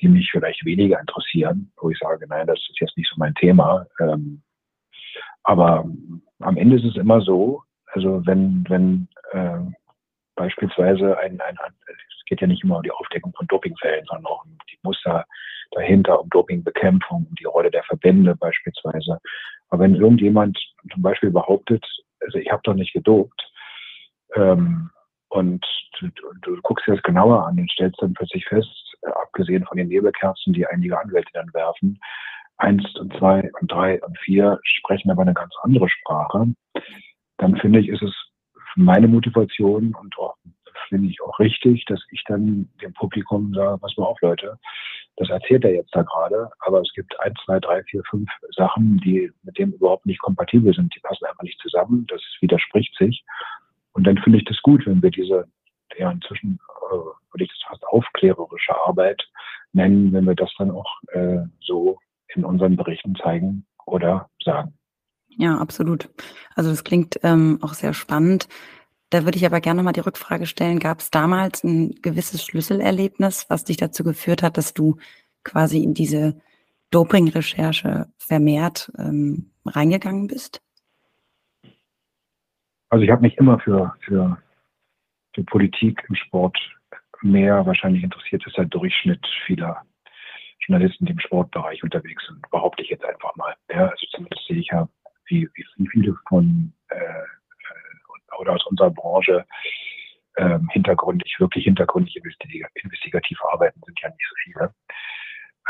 [0.00, 3.34] die mich vielleicht weniger interessieren, wo ich sage, nein, das ist jetzt nicht so mein
[3.34, 3.86] Thema.
[4.00, 4.42] Ähm,
[5.44, 5.84] aber
[6.40, 9.58] am Ende ist es immer so, also wenn, wenn äh,
[10.34, 14.44] beispielsweise ein, ein, es geht ja nicht immer um die Aufdeckung von Dopingfällen, sondern auch
[14.44, 15.26] um die Muster
[15.72, 19.18] dahinter, um Dopingbekämpfung, um die Rolle der Verbände beispielsweise.
[19.68, 20.58] Aber wenn irgendjemand
[20.92, 21.84] zum Beispiel behauptet,
[22.20, 23.40] also ich habe doch nicht gedopt,
[24.34, 24.90] ähm,
[25.28, 25.64] und
[25.98, 26.08] du,
[26.42, 30.52] du, guckst dir das genauer an und stellst dann plötzlich fest, abgesehen von den Nebelkerzen,
[30.52, 31.98] die einige Anwälte dann werfen,
[32.56, 36.54] eins und zwei und drei und vier sprechen aber eine ganz andere Sprache,
[37.38, 38.14] dann finde ich, ist es
[38.76, 40.14] meine Motivation und
[40.88, 44.58] finde ich auch richtig, dass ich dann dem Publikum sage, pass mal auf, Leute,
[45.16, 48.98] das erzählt er jetzt da gerade, aber es gibt ein, zwei, drei, vier, fünf Sachen,
[48.98, 50.94] die mit dem überhaupt nicht kompatibel sind.
[50.94, 52.06] Die passen einfach nicht zusammen.
[52.08, 53.24] Das widerspricht sich.
[53.92, 55.46] Und dann finde ich das gut, wenn wir diese,
[55.98, 56.58] ja, inzwischen
[56.90, 59.22] äh, würde ich das fast aufklärerische Arbeit
[59.72, 61.98] nennen, wenn wir das dann auch äh, so
[62.34, 64.74] in unseren Berichten zeigen oder sagen.
[65.28, 66.10] Ja, absolut.
[66.54, 68.48] Also das klingt ähm, auch sehr spannend.
[69.10, 73.46] Da würde ich aber gerne nochmal die Rückfrage stellen, gab es damals ein gewisses Schlüsselerlebnis,
[73.48, 74.96] was dich dazu geführt hat, dass du
[75.44, 76.40] quasi in diese
[76.90, 80.62] Doping-Recherche vermehrt ähm, reingegangen bist?
[82.90, 84.38] Also ich habe mich immer für, für,
[85.34, 86.58] für Politik im Sport
[87.22, 89.82] mehr wahrscheinlich interessiert als der Durchschnitt vieler
[90.66, 93.54] Journalisten, die im Sportbereich unterwegs sind, behaupte ich jetzt einfach mal.
[93.70, 94.88] Ja, also zumindest sehe ich ja,
[95.26, 97.22] wie, wie viele von äh
[98.38, 99.44] oder aus unserer Branche
[100.36, 104.74] ähm, hintergründig, wirklich hintergründig investigativ arbeiten, sind ja nicht so viele.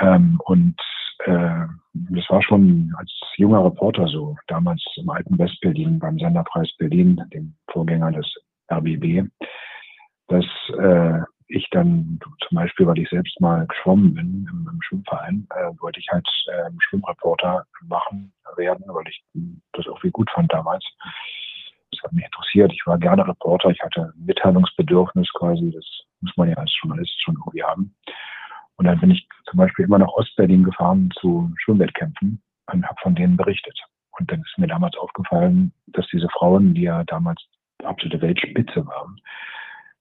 [0.00, 0.80] Ähm, und
[1.24, 7.20] äh, das war schon als junger Reporter so, damals im alten Westberlin beim Senderpreis Berlin,
[7.32, 8.26] dem Vorgänger des
[8.72, 9.28] RBB,
[10.28, 10.44] dass
[10.78, 15.70] äh, ich dann zum Beispiel, weil ich selbst mal geschwommen bin im, im Schwimmverein, äh,
[15.80, 19.22] wollte ich halt äh, Schwimmreporter machen werden, weil ich
[19.72, 20.84] das auch wie gut fand damals.
[21.90, 22.72] Das hat mich interessiert.
[22.72, 23.68] Ich war gerne Reporter.
[23.68, 25.70] Ich hatte Mitteilungsbedürfnis quasi.
[25.72, 25.84] Das
[26.20, 27.94] muss man ja als Journalist schon irgendwie haben.
[28.76, 33.14] Und dann bin ich zum Beispiel immer nach Ostberlin gefahren zu Schwimmwettkämpfen und habe von
[33.14, 33.78] denen berichtet.
[34.18, 37.42] Und dann ist mir damals aufgefallen, dass diese Frauen, die ja damals
[37.84, 39.20] absolute Weltspitze waren,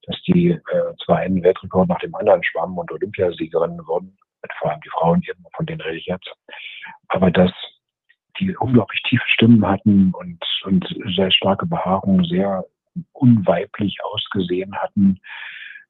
[0.08, 4.18] dass die äh, zwar einen Weltrekord nach dem anderen schwammen und Olympiasiegerinnen wurden,
[4.60, 5.24] vor allem die Frauen
[5.56, 6.32] von denen rede ich jetzt,
[7.10, 7.52] aber dass
[8.40, 12.66] die unglaublich tiefe Stimmen hatten und, und sehr starke Behaarung, sehr
[13.14, 15.20] unweiblich ausgesehen hatten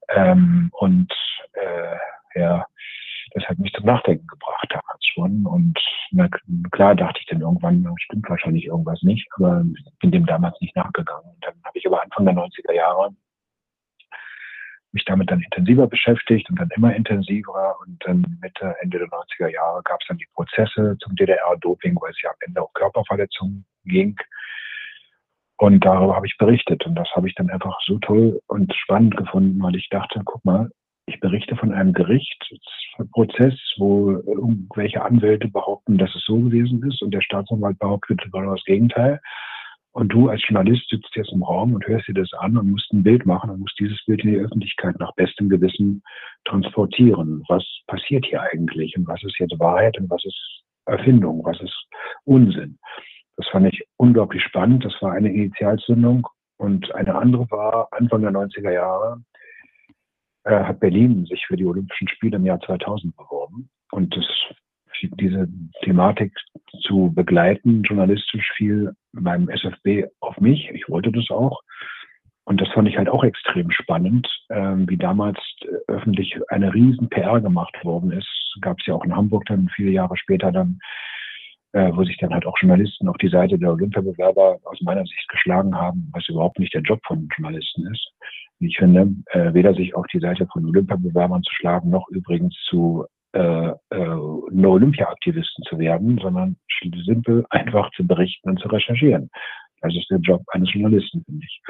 [0.09, 1.11] ähm, und
[1.53, 2.65] äh, ja,
[3.33, 5.45] das hat mich zum Nachdenken gebracht damals schon.
[5.45, 5.79] Und
[6.11, 6.27] na,
[6.71, 9.63] klar dachte ich dann irgendwann, stimmt wahrscheinlich irgendwas nicht, aber
[9.99, 11.29] bin dem damals nicht nachgegangen.
[11.29, 13.15] Und dann habe ich aber Anfang der 90er Jahre
[14.93, 17.77] mich damit dann intensiver beschäftigt und dann immer intensiver.
[17.79, 22.11] Und dann Mitte, Ende der 90er Jahre gab es dann die Prozesse zum DDR-Doping, weil
[22.11, 24.17] es ja am Ende auch Körperverletzungen ging.
[25.57, 26.85] Und darüber habe ich berichtet.
[26.85, 30.43] Und das habe ich dann einfach so toll und spannend gefunden, weil ich dachte, guck
[30.43, 30.69] mal,
[31.07, 37.13] ich berichte von einem Gerichtsprozess, wo irgendwelche Anwälte behaupten, dass es so gewesen ist und
[37.13, 39.19] der Staatsanwalt behauptet genau das Gegenteil.
[39.93, 42.93] Und du als Journalist sitzt jetzt im Raum und hörst dir das an und musst
[42.93, 46.01] ein Bild machen und musst dieses Bild in die Öffentlichkeit nach bestem Gewissen
[46.45, 47.43] transportieren.
[47.49, 51.75] Was passiert hier eigentlich und was ist jetzt Wahrheit und was ist Erfindung, was ist
[52.23, 52.79] Unsinn?
[53.35, 54.85] Das fand ich unglaublich spannend.
[54.85, 56.27] Das war eine Initialzündung.
[56.57, 59.23] Und eine andere war Anfang der 90er Jahre,
[60.43, 63.69] äh, hat Berlin sich für die Olympischen Spiele im Jahr 2000 beworben.
[63.91, 64.25] Und das,
[65.19, 65.47] diese
[65.83, 66.33] Thematik
[66.81, 70.69] zu begleiten, journalistisch fiel beim SFB auf mich.
[70.73, 71.61] Ich wollte das auch.
[72.43, 77.09] Und das fand ich halt auch extrem spannend, äh, wie damals äh, öffentlich eine riesen
[77.09, 78.27] PR gemacht worden ist.
[78.61, 80.79] Gab es ja auch in Hamburg dann viele Jahre später dann,
[81.73, 85.27] äh, wo sich dann halt auch Journalisten auf die Seite der Olympiabewerber aus meiner Sicht
[85.29, 88.11] geschlagen haben, was überhaupt nicht der Job von Journalisten ist
[88.61, 93.05] ich finde, äh, weder sich auf die Seite von Olympiabewerbern zu schlagen, noch übrigens zu
[93.33, 93.75] äh, äh,
[94.51, 96.57] No-Olympia-Aktivisten zu werden, sondern
[97.05, 99.29] simpel einfach zu berichten und zu recherchieren.
[99.81, 101.61] Das ist der Job eines Journalisten, finde ich.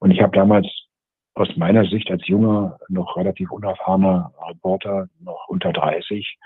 [0.00, 0.66] Und ich habe damals
[1.34, 6.36] aus meiner Sicht als junger, noch relativ unerfahrener Reporter, noch unter 30,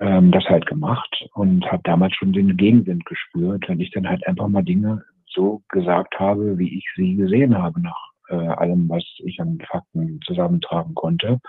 [0.00, 4.26] ähm, das halt gemacht und habe damals schon den Gegenwind gespürt, wenn ich dann halt
[4.26, 9.04] einfach mal Dinge so gesagt habe, wie ich sie gesehen habe nach äh, allem, was
[9.18, 11.40] ich an Fakten zusammentragen konnte.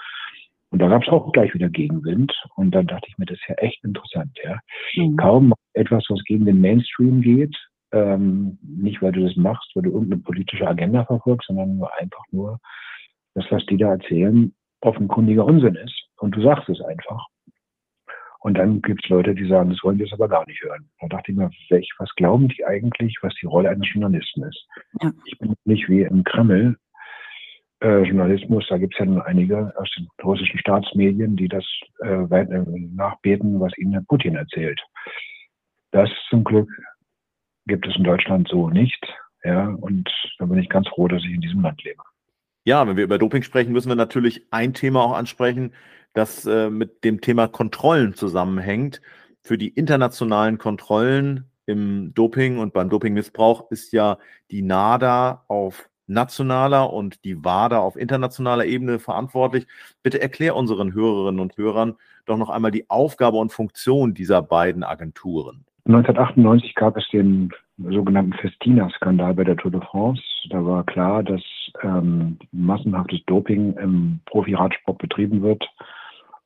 [0.72, 2.34] Und da gab es auch gleich wieder Gegenwind.
[2.56, 4.38] Und dann dachte ich mir, das ist ja echt interessant.
[4.44, 4.60] Ja.
[4.96, 5.16] Mhm.
[5.16, 7.56] Kaum etwas, was gegen den Mainstream geht,
[7.94, 12.24] ähm, nicht weil du das machst, weil du irgendeine politische Agenda verfolgst, sondern nur einfach
[12.32, 12.60] nur,
[13.36, 16.08] das, was die da erzählen, offenkundiger Unsinn ist.
[16.18, 17.26] Und du sagst es einfach.
[18.46, 20.88] Und dann gibt es Leute, die sagen, das wollen wir jetzt aber gar nicht hören.
[21.02, 24.68] Da dachte ich mir, welch, was glauben die eigentlich, was die Rolle eines Journalisten ist?
[25.02, 25.12] Ja.
[25.26, 26.78] Ich bin nicht wie im Kreml
[27.82, 31.66] äh, Journalismus, da gibt es ja nun einige aus den russischen Staatsmedien, die das
[32.02, 34.80] äh, weit, äh, nachbeten, was ihnen Putin erzählt.
[35.90, 36.70] Das zum Glück
[37.66, 39.04] gibt es in Deutschland so nicht.
[39.44, 42.04] Ja, und da bin ich ganz froh, dass ich in diesem Land lebe.
[42.64, 45.72] Ja, wenn wir über Doping sprechen, müssen wir natürlich ein Thema auch ansprechen,
[46.16, 49.02] das äh, mit dem Thema Kontrollen zusammenhängt.
[49.42, 54.18] Für die internationalen Kontrollen im Doping und beim Dopingmissbrauch ist ja
[54.50, 59.68] die NADA auf nationaler und die WADA auf internationaler Ebene verantwortlich.
[60.04, 64.84] Bitte erklär unseren Hörerinnen und Hörern doch noch einmal die Aufgabe und Funktion dieser beiden
[64.84, 65.66] Agenturen.
[65.86, 70.22] 1998 gab es den sogenannten Festina-Skandal bei der Tour de France.
[70.50, 71.42] Da war klar, dass
[71.84, 75.64] ähm, massenhaftes Doping im Profi-Radsport betrieben wird.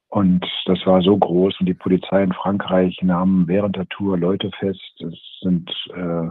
[0.10, 4.50] Und das war so groß und die Polizei in Frankreich nahm während der Tour Leute
[4.60, 5.02] fest.
[5.02, 6.30] Es sind äh,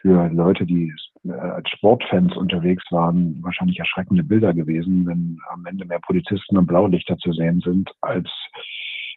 [0.00, 0.92] für Leute, die
[1.24, 6.66] äh, als Sportfans unterwegs waren, wahrscheinlich erschreckende Bilder gewesen, wenn am Ende mehr Polizisten und
[6.66, 8.28] Blaulichter zu sehen sind, als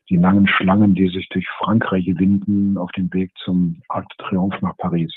[0.10, 4.58] die langen Schlangen, die sich durch Frankreich winden auf dem Weg zum Arc de Triomphe
[4.62, 5.14] nach Paris.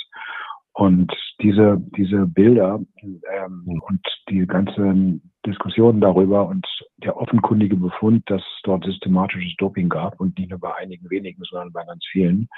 [0.77, 1.11] Und
[1.41, 3.81] diese, diese Bilder ähm, hm.
[3.81, 6.67] und die ganzen Diskussionen darüber und
[6.99, 11.43] der offenkundige Befund, dass es dort systematisches Doping gab und nicht nur bei einigen wenigen,
[11.45, 12.49] sondern bei ganz vielen,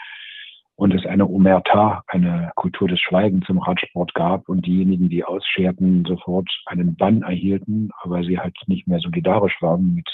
[0.74, 6.04] und es eine Omerta, eine Kultur des Schweigens im Radsport gab und diejenigen, die ausscherten,
[6.04, 10.08] sofort einen Bann erhielten, aber sie halt nicht mehr solidarisch waren mit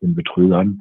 [0.00, 0.78] den Betrügern.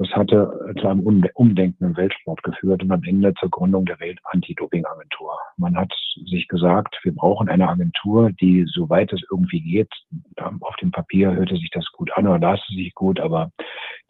[0.00, 1.00] Das hatte zu einem
[1.34, 5.38] Umdenken im Weltsport geführt und am Ende zur Gründung der Welt-Anti-Doping-Agentur.
[5.58, 5.92] Man hat
[6.24, 9.92] sich gesagt, wir brauchen eine Agentur, die, soweit es irgendwie geht,
[10.38, 13.50] auf dem Papier hörte sich das gut an oder las es sich gut, aber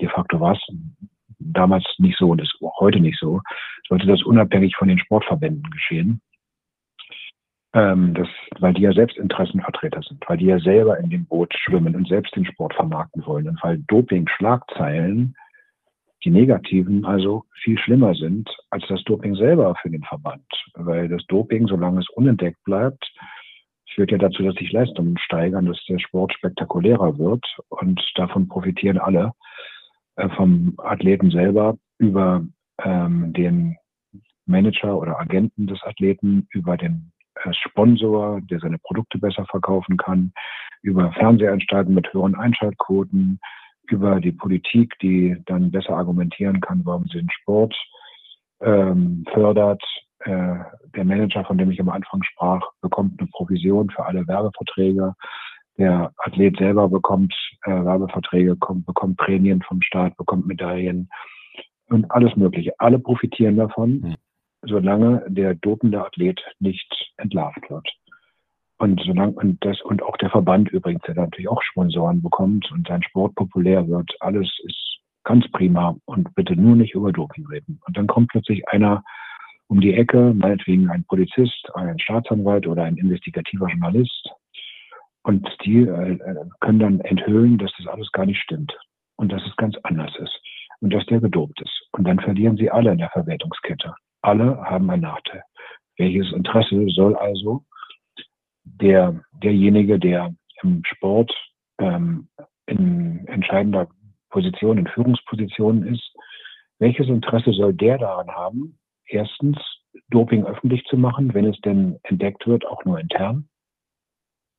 [0.00, 0.60] de facto war es
[1.40, 3.40] damals nicht so und ist auch heute nicht so,
[3.88, 6.20] sollte das unabhängig von den Sportverbänden geschehen.
[7.74, 8.28] Ähm, das,
[8.60, 12.06] weil die ja selbst Interessenvertreter sind, weil die ja selber in dem Boot schwimmen und
[12.06, 15.34] selbst den Sport vermarkten wollen und weil Doping-Schlagzeilen,
[16.24, 20.46] die negativen, also viel schlimmer sind als das Doping selber für den Verband.
[20.74, 23.10] Weil das Doping, solange es unentdeckt bleibt,
[23.94, 28.98] führt ja dazu, dass sich Leistungen steigern, dass der Sport spektakulärer wird und davon profitieren
[28.98, 29.32] alle.
[30.16, 32.44] Äh, vom Athleten selber über
[32.82, 33.76] ähm, den
[34.46, 40.32] Manager oder Agenten des Athleten, über den äh, Sponsor, der seine Produkte besser verkaufen kann,
[40.82, 43.40] über Fernsehanstalten mit höheren Einschaltquoten,
[43.90, 47.74] über die Politik, die dann besser argumentieren kann, warum sie den Sport
[48.60, 49.82] ähm, fördert.
[50.20, 50.56] Äh,
[50.94, 55.14] der Manager, von dem ich am Anfang sprach, bekommt eine Provision für alle Werbeverträge.
[55.78, 61.08] Der Athlet selber bekommt äh, Werbeverträge, kommt, bekommt Prämien vom Staat, bekommt Medaillen
[61.88, 62.74] und alles Mögliche.
[62.78, 64.16] Alle profitieren davon, mhm.
[64.62, 67.88] solange der dopende Athlet nicht entlarvt wird.
[68.80, 72.88] Und solange und das und auch der Verband übrigens, der natürlich auch Sponsoren bekommt und
[72.88, 77.78] sein Sport populär wird, alles ist ganz prima und bitte nur nicht über Doping reden.
[77.86, 79.02] Und dann kommt plötzlich einer
[79.68, 84.30] um die Ecke, meinetwegen ein Polizist, ein Staatsanwalt oder ein investigativer Journalist,
[85.22, 86.18] und die äh,
[86.60, 88.74] können dann enthüllen, dass das alles gar nicht stimmt
[89.16, 90.40] und dass es ganz anders ist
[90.80, 91.88] und dass der gedopt ist.
[91.92, 93.94] Und dann verlieren sie alle in der Verwertungskette.
[94.22, 95.42] Alle haben einen Nachteil.
[95.98, 97.64] Welches Interesse soll also
[98.80, 101.32] der, derjenige, der im Sport
[101.78, 102.28] ähm,
[102.66, 103.88] in entscheidender
[104.30, 106.14] Position, in Führungspositionen ist,
[106.78, 109.58] welches Interesse soll der daran haben, erstens
[110.08, 113.48] Doping öffentlich zu machen, wenn es denn entdeckt wird, auch nur intern?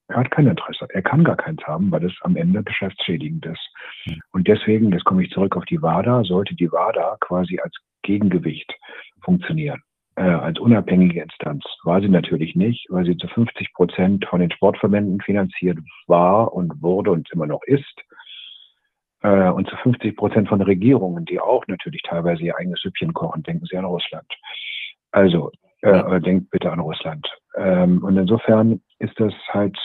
[0.08, 0.88] Er hat kein Interesse.
[0.90, 3.70] Er kann gar keins haben, weil es am Ende geschäftsschädigend ist.
[4.34, 8.74] Und deswegen, jetzt komme ich zurück auf die WADA, sollte die WADA quasi als Gegengewicht
[9.24, 9.82] funktionieren.
[10.22, 14.52] Äh, als unabhängige Instanz war sie natürlich nicht, weil sie zu 50 Prozent von den
[14.52, 18.02] Sportverbänden finanziert war und wurde und immer noch ist.
[19.24, 23.42] Äh, und zu 50 Prozent von Regierungen, die auch natürlich teilweise ihr eigenes Süppchen kochen.
[23.42, 24.28] Denken Sie an Russland.
[25.12, 27.28] Also, äh, denkt bitte an Russland.
[27.58, 29.80] Ähm, und insofern ist das halt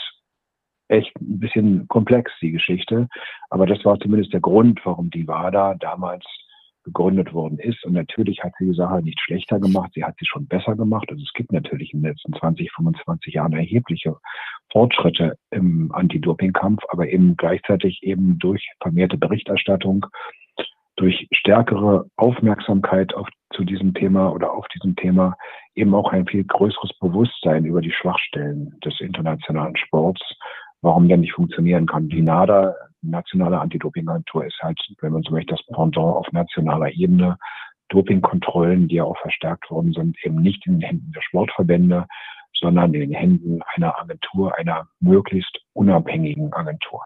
[0.87, 3.07] echt ein bisschen komplex, die Geschichte.
[3.49, 6.25] Aber das war zumindest der Grund, warum die WADA damals
[6.87, 7.83] gegründet worden ist.
[7.85, 11.07] Und natürlich hat sie die Sache nicht schlechter gemacht, sie hat sie schon besser gemacht.
[11.09, 14.15] Also es gibt natürlich in den letzten 20, 25 Jahren erhebliche
[14.71, 20.05] Fortschritte im Anti-Doping-Kampf, aber eben gleichzeitig eben durch vermehrte Berichterstattung,
[20.95, 25.35] durch stärkere Aufmerksamkeit auf, zu diesem Thema oder auf diesem Thema
[25.75, 30.21] eben auch ein viel größeres Bewusstsein über die Schwachstellen des internationalen Sports
[30.87, 32.07] warum der nicht funktionieren kann.
[32.07, 37.37] Die NADA, nationale Anti-Doping-Agentur, ist halt, wenn man so möchte, das Pendant auf nationaler Ebene.
[37.89, 42.05] Dopingkontrollen, die ja auch verstärkt worden sind, eben nicht in den Händen der Sportverbände,
[42.53, 47.03] sondern in den Händen einer Agentur, einer möglichst unabhängigen Agentur.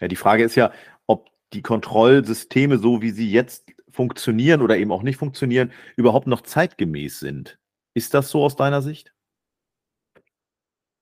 [0.00, 0.70] Ja, die Frage ist ja,
[1.06, 6.42] ob die Kontrollsysteme, so wie sie jetzt funktionieren oder eben auch nicht funktionieren, überhaupt noch
[6.42, 7.58] zeitgemäß sind.
[7.94, 9.12] Ist das so aus deiner Sicht?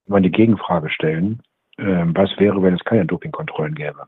[0.07, 1.43] Wenn wir die Gegenfrage stellen,
[1.77, 4.07] was wäre, wenn es keine Dopingkontrollen gäbe?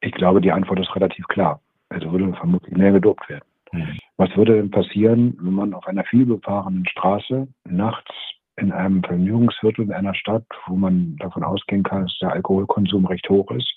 [0.00, 1.60] Ich glaube, die Antwort ist relativ klar.
[1.88, 3.44] Also würde vermutlich mehr gedopt werden.
[3.72, 3.98] Mhm.
[4.16, 8.10] Was würde denn passieren, wenn man auf einer vielbefahrenen Straße nachts
[8.56, 13.28] in einem Vergnügungsviertel in einer Stadt, wo man davon ausgehen kann, dass der Alkoholkonsum recht
[13.28, 13.72] hoch ist,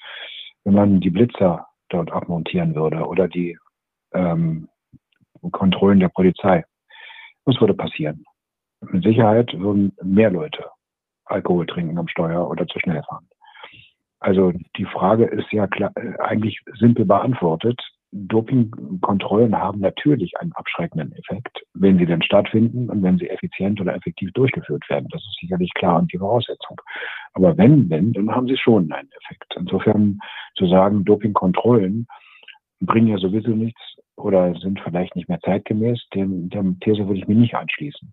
[0.64, 3.58] wenn man die Blitzer dort abmontieren würde oder die
[4.14, 4.68] ähm,
[5.52, 6.64] Kontrollen der Polizei.
[7.46, 8.26] Was würde passieren?
[8.82, 10.66] Mit Sicherheit würden mehr Leute
[11.32, 13.28] Alkohol trinken am Steuer oder zu schnell fahren.
[14.20, 17.82] Also die Frage ist ja klar, äh, eigentlich simpel beantwortet.
[18.12, 23.96] Dopingkontrollen haben natürlich einen abschreckenden Effekt, wenn sie denn stattfinden und wenn sie effizient oder
[23.96, 25.08] effektiv durchgeführt werden.
[25.12, 26.80] Das ist sicherlich klar und die Voraussetzung.
[27.34, 29.56] Aber wenn, wenn, dann haben sie schon einen Effekt.
[29.56, 30.20] Insofern
[30.56, 32.06] zu sagen, Dopingkontrollen
[32.82, 33.82] bringen ja sowieso nichts
[34.18, 38.12] oder sind vielleicht nicht mehr zeitgemäß, dem, dem These würde ich mich nicht anschließen.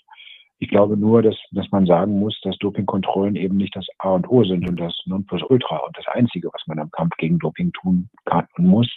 [0.60, 4.28] Ich glaube nur, dass, dass man sagen muss, dass Dopingkontrollen eben nicht das A und
[4.28, 8.10] O sind und das Nonplusultra und das Einzige, was man am Kampf gegen Doping tun
[8.24, 8.88] kann und muss,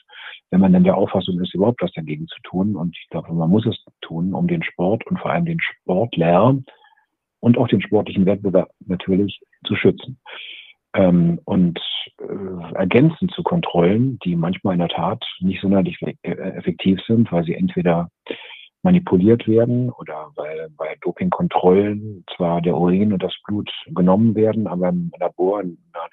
[0.50, 2.76] wenn man dann der Auffassung ist, überhaupt was dagegen zu tun.
[2.76, 6.58] Und ich glaube, man muss es tun, um den Sport und vor allem den Sportler
[7.42, 10.20] und auch den sportlichen Wettbewerb natürlich zu schützen.
[10.94, 11.80] Ähm, und
[12.20, 17.44] äh, ergänzend zu Kontrollen, die manchmal in der Tat nicht sonderlich äh, effektiv sind, weil
[17.44, 18.10] sie entweder
[18.84, 24.90] manipuliert werden oder weil bei Dopingkontrollen zwar der Urin und das Blut genommen werden, aber
[24.90, 25.64] im Labor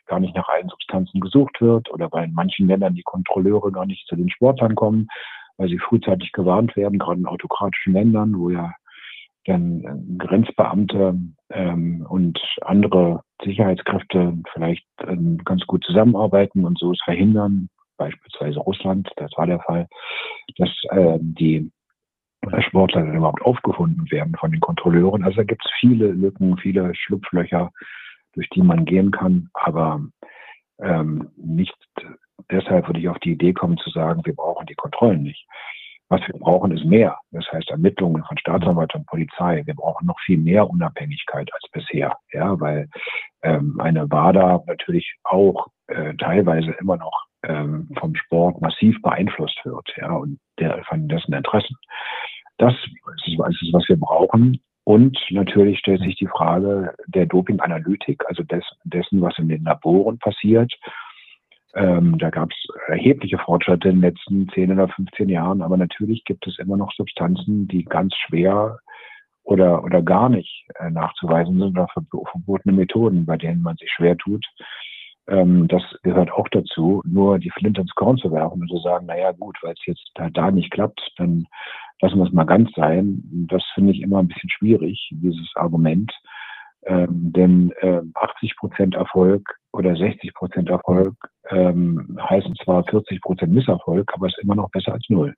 [0.06, 3.86] gar nicht nach allen Substanzen gesucht wird oder weil in manchen Ländern die Kontrolleure gar
[3.86, 5.08] nicht zu den Sportlern kommen,
[5.56, 8.72] weil sie frühzeitig gewarnt werden, gerade in autokratischen Ländern, wo ja
[9.44, 11.18] dann äh, Grenzbeamte
[11.50, 19.08] ähm, und andere Sicherheitskräfte vielleicht ähm, ganz gut zusammenarbeiten und so es verhindern, beispielsweise Russland,
[19.16, 19.88] das war der Fall,
[20.56, 21.70] dass äh, die
[22.60, 25.24] Sportler dann überhaupt aufgefunden werden von den Kontrolleuren.
[25.24, 27.70] Also da gibt es viele Lücken, viele Schlupflöcher,
[28.34, 30.00] durch die man gehen kann, aber
[30.80, 31.74] ähm, nicht
[32.50, 35.46] deshalb würde ich auf die Idee kommen zu sagen, wir brauchen die Kontrollen nicht.
[36.10, 37.18] Was wir brauchen, ist mehr.
[37.32, 39.62] Das heißt Ermittlungen von Staatsanwalt und Polizei.
[39.66, 42.88] Wir brauchen noch viel mehr Unabhängigkeit als bisher, ja, weil
[43.42, 49.88] ähm, eine WADA natürlich auch äh, teilweise immer noch ähm, vom Sport massiv beeinflusst wird,
[49.96, 51.76] ja, und der, von dessen Interessen.
[52.58, 54.60] Das ist, ist, was wir brauchen.
[54.84, 60.18] Und natürlich stellt sich die Frage der Dopinganalytik, also des, dessen, was in den Laboren
[60.18, 60.72] passiert.
[61.74, 66.24] Ähm, da gab es erhebliche Fortschritte in den letzten 10 oder 15 Jahren, aber natürlich
[66.24, 68.78] gibt es immer noch Substanzen, die ganz schwer
[69.42, 74.16] oder, oder gar nicht äh, nachzuweisen sind oder verbotene Methoden, bei denen man sich schwer
[74.16, 74.46] tut.
[75.28, 79.06] Ähm, das gehört auch dazu, nur die Flinte ins Korn zu werfen und zu sagen,
[79.06, 81.46] naja gut, weil es jetzt halt da nicht klappt, dann
[82.00, 83.22] lassen wir es mal ganz sein.
[83.48, 86.12] Das finde ich immer ein bisschen schwierig, dieses Argument.
[86.84, 91.14] Ähm, denn äh, 80 Prozent Erfolg oder 60 Prozent Erfolg
[91.50, 95.34] ähm, heißen zwar 40 Prozent Misserfolg, aber ist immer noch besser als null.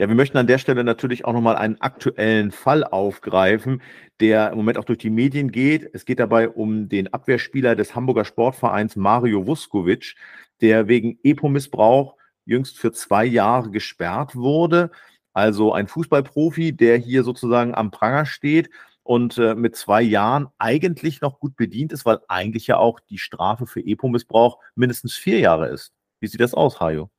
[0.00, 3.82] Ja, wir möchten an der Stelle natürlich auch nochmal einen aktuellen Fall aufgreifen,
[4.18, 5.90] der im Moment auch durch die Medien geht.
[5.92, 10.14] Es geht dabei um den Abwehrspieler des Hamburger Sportvereins Mario Vuskovic,
[10.62, 14.90] der wegen EPO-Missbrauch jüngst für zwei Jahre gesperrt wurde.
[15.34, 18.70] Also ein Fußballprofi, der hier sozusagen am Pranger steht
[19.02, 23.18] und äh, mit zwei Jahren eigentlich noch gut bedient ist, weil eigentlich ja auch die
[23.18, 25.92] Strafe für EPO-Missbrauch mindestens vier Jahre ist.
[26.20, 27.10] Wie sieht das aus, Hajo?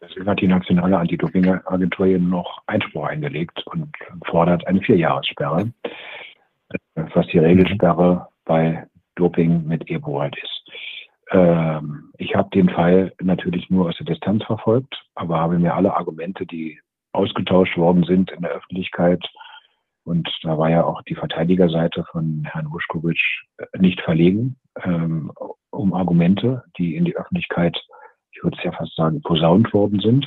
[0.00, 3.92] Deswegen hat die nationale Anti-Doping-Agentur hier noch Einspruch eingelegt und
[4.26, 5.72] fordert eine Vierjahressperre,
[6.94, 10.64] was die Regelsperre bei Doping mit EPO halt ist.
[11.30, 15.96] Ähm, ich habe den Fall natürlich nur aus der Distanz verfolgt, aber habe mir alle
[15.96, 16.80] Argumente, die
[17.12, 19.24] ausgetauscht worden sind in der Öffentlichkeit,
[20.04, 25.32] und da war ja auch die Verteidigerseite von Herrn Wuschkowitsch äh, nicht verlegen, ähm,
[25.70, 27.93] um Argumente, die in die Öffentlichkeit, ich
[28.44, 30.26] würde es ja fast sagen, posaunt worden sind.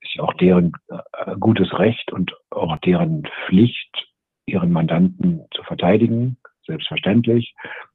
[0.00, 4.08] Ist ja auch deren äh, gutes Recht und auch deren Pflicht,
[4.46, 6.36] ihren Mandanten zu verteidigen,
[6.66, 7.54] selbstverständlich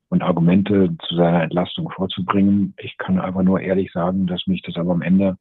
[0.09, 2.75] und Argumente zu seiner Entlastung vorzubringen.
[2.77, 5.37] Ich kann einfach nur ehrlich sagen, dass mich das aber am Ende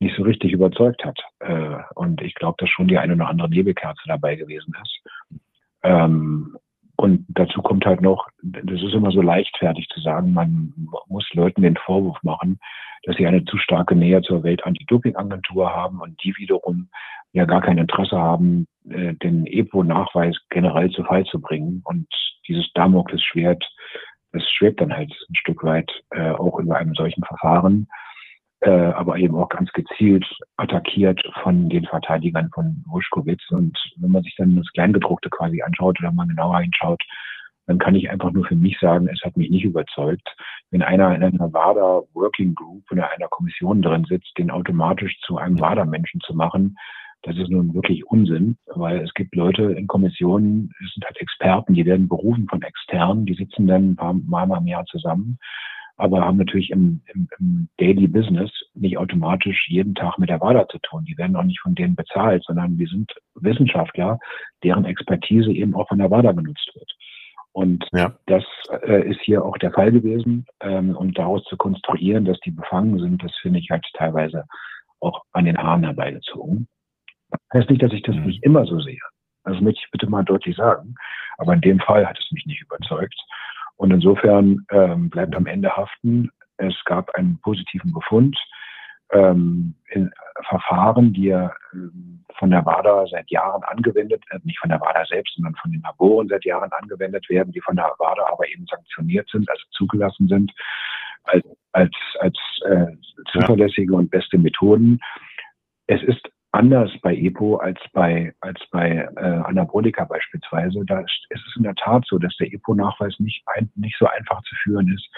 [0.00, 1.18] nicht so richtig überzeugt hat.
[1.40, 5.40] Äh, und ich glaube, dass schon die eine oder andere Nebelkerze dabei gewesen ist.
[5.82, 6.56] Ähm,
[7.00, 10.74] und dazu kommt halt noch, das ist immer so leichtfertig zu sagen, man
[11.06, 12.58] muss Leuten den Vorwurf machen,
[13.04, 16.88] dass sie eine zu starke Nähe zur Welt-Anti-Doping-Agentur haben und die wiederum
[17.32, 21.82] ja gar kein Interesse haben, äh, den EPO-Nachweis generell zu Fall zu bringen.
[21.84, 22.08] Und
[22.48, 23.64] dieses Damoklesschwert,
[24.32, 27.86] das schwebt dann halt ein Stück weit äh, auch über einem solchen Verfahren,
[28.60, 33.42] äh, aber eben auch ganz gezielt attackiert von den Verteidigern von Wuschkowitz.
[33.50, 37.02] Und wenn man sich dann das Kleingedruckte quasi anschaut oder mal genauer hinschaut,
[37.66, 40.26] dann kann ich einfach nur für mich sagen, es hat mich nicht überzeugt.
[40.70, 45.36] Wenn einer in einer WADA Working Group oder einer Kommission drin sitzt, den automatisch zu
[45.36, 46.76] einem WADA-Menschen zu machen,
[47.22, 51.74] das ist nun wirklich Unsinn, weil es gibt Leute in Kommissionen, es sind halt Experten,
[51.74, 55.38] die werden berufen von externen, die sitzen dann ein paar Mal im Jahr zusammen,
[55.98, 60.68] aber haben natürlich im, im, im Daily Business nicht automatisch jeden Tag mit der WADA
[60.68, 61.04] zu tun.
[61.04, 64.18] Die werden auch nicht von denen bezahlt, sondern wir sind Wissenschaftler,
[64.62, 66.90] deren Expertise eben auch von der WADA genutzt wird.
[67.52, 68.14] Und ja.
[68.26, 68.44] das
[68.86, 70.46] äh, ist hier auch der Fall gewesen.
[70.60, 74.44] Ähm, und daraus zu konstruieren, dass die befangen sind, das finde ich halt teilweise
[75.00, 76.68] auch an den Haaren herbeigezogen.
[77.52, 78.26] Heißt nicht, dass ich das mhm.
[78.26, 79.00] nicht immer so sehe.
[79.42, 80.94] Das möchte ich bitte mal deutlich sagen.
[81.38, 83.18] Aber in dem Fall hat es mich nicht überzeugt.
[83.78, 86.30] Und insofern ähm, bleibt am Ende haften.
[86.58, 88.36] Es gab einen positiven Befund
[89.12, 90.10] ähm, in
[90.48, 95.04] Verfahren, die ja ähm, von der WADA seit Jahren angewendet, äh, nicht von der WADA
[95.06, 98.66] selbst, sondern von den Laboren seit Jahren angewendet werden, die von der WADA aber eben
[98.66, 100.52] sanktioniert sind, also zugelassen sind
[101.24, 102.86] als, als, als äh,
[103.32, 105.00] zuverlässige und beste Methoden.
[105.86, 110.82] Es ist anders bei EPO als bei, als bei äh, Anabolika beispielsweise.
[110.86, 114.06] Da ist, ist es in der Tat so, dass der EPO-Nachweis nicht, ein, nicht so
[114.06, 115.08] einfach zu führen ist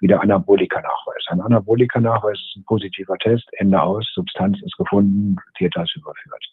[0.00, 1.26] wie der Anabolika-Nachweis.
[1.28, 6.44] Ein Anabolika-Nachweis ist ein positiver Test, Ende aus, Substanz ist gefunden, Täter ist überführt.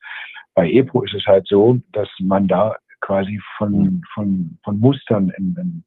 [0.54, 5.56] Bei EPO ist es halt so, dass man da quasi von, von, von Mustern im,
[5.60, 5.84] im,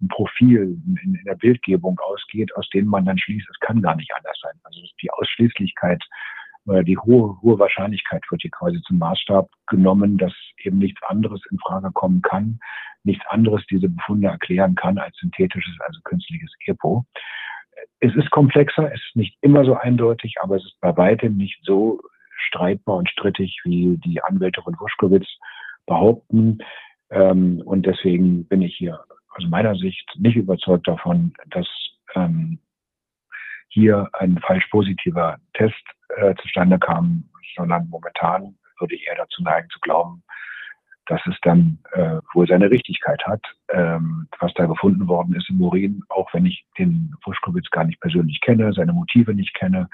[0.00, 3.94] im Profil, in, in, der Bildgebung ausgeht, aus denen man dann schließt, es kann gar
[3.94, 4.54] nicht anders sein.
[4.64, 6.02] Also die Ausschließlichkeit
[6.66, 11.58] die hohe, hohe Wahrscheinlichkeit wird hier quasi zum Maßstab genommen, dass eben nichts anderes in
[11.58, 12.58] Frage kommen kann,
[13.02, 17.04] nichts anderes diese Befunde erklären kann als synthetisches, also künstliches EPO.
[18.00, 21.58] Es ist komplexer, es ist nicht immer so eindeutig, aber es ist bei weitem nicht
[21.64, 22.00] so
[22.46, 25.26] streitbar und strittig, wie die Anwälte von Wuschkowitz
[25.86, 26.58] behaupten.
[27.10, 29.00] Ähm, und deswegen bin ich hier
[29.36, 31.66] aus meiner Sicht nicht überzeugt davon, dass
[32.14, 32.58] ähm,
[33.74, 35.82] hier ein falsch positiver Test
[36.16, 37.24] äh, zustande kam,
[37.56, 40.22] sondern momentan würde ich eher dazu neigen zu glauben,
[41.06, 45.60] dass es dann äh, wohl seine Richtigkeit hat, ähm, was da gefunden worden ist im
[45.60, 49.88] Urin, auch wenn ich den Fuschkowitz gar nicht persönlich kenne, seine Motive nicht kenne.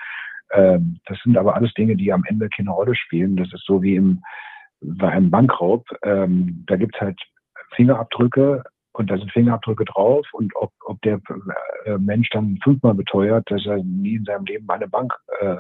[0.53, 3.37] Ähm, das sind aber alles Dinge, die am Ende keine Rolle spielen.
[3.37, 4.23] Das ist so wie im,
[4.81, 5.87] bei einem Bankraub.
[6.03, 7.21] Ähm, da gibt es halt
[7.75, 8.63] Fingerabdrücke
[9.01, 11.21] und da sind Fingerabdrücke drauf und ob, ob der
[11.87, 15.57] äh, Mensch dann fünfmal beteuert, dass er nie in seinem Leben eine Bank äh,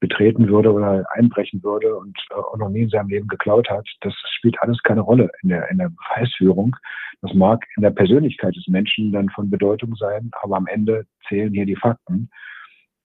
[0.00, 3.86] betreten würde oder einbrechen würde und äh, auch noch nie in seinem Leben geklaut hat,
[4.00, 6.74] das spielt alles keine Rolle in der, in der Beweisführung.
[7.22, 11.52] Das mag in der Persönlichkeit des Menschen dann von Bedeutung sein, aber am Ende zählen
[11.52, 12.30] hier die Fakten.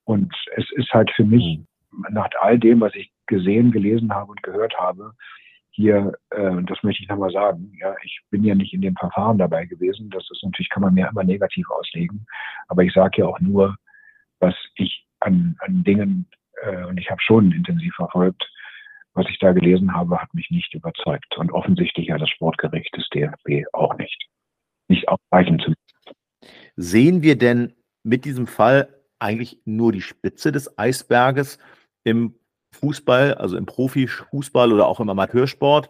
[0.04, 1.60] Und es ist halt für mich,
[1.92, 2.06] mhm.
[2.10, 5.12] nach all dem, was ich gesehen, gelesen habe und gehört habe,
[5.76, 9.36] hier, äh, das möchte ich nochmal sagen, ja, ich bin ja nicht in dem Verfahren
[9.36, 10.08] dabei gewesen.
[10.08, 12.26] Das ist natürlich, kann man mir immer negativ auslegen.
[12.68, 13.76] Aber ich sage ja auch nur,
[14.40, 16.28] was ich an, an Dingen
[16.62, 18.50] äh, und ich habe schon intensiv verfolgt,
[19.12, 21.36] was ich da gelesen habe, hat mich nicht überzeugt.
[21.36, 24.28] Und offensichtlich ja das Sportgericht des DFB auch nicht.
[24.88, 25.74] Nicht ausreichend zu.
[26.76, 31.58] Sehen wir denn mit diesem Fall eigentlich nur die Spitze des Eisberges
[32.04, 32.34] im
[32.76, 35.88] Fußball, also im Profifußball oder auch im Amateursport?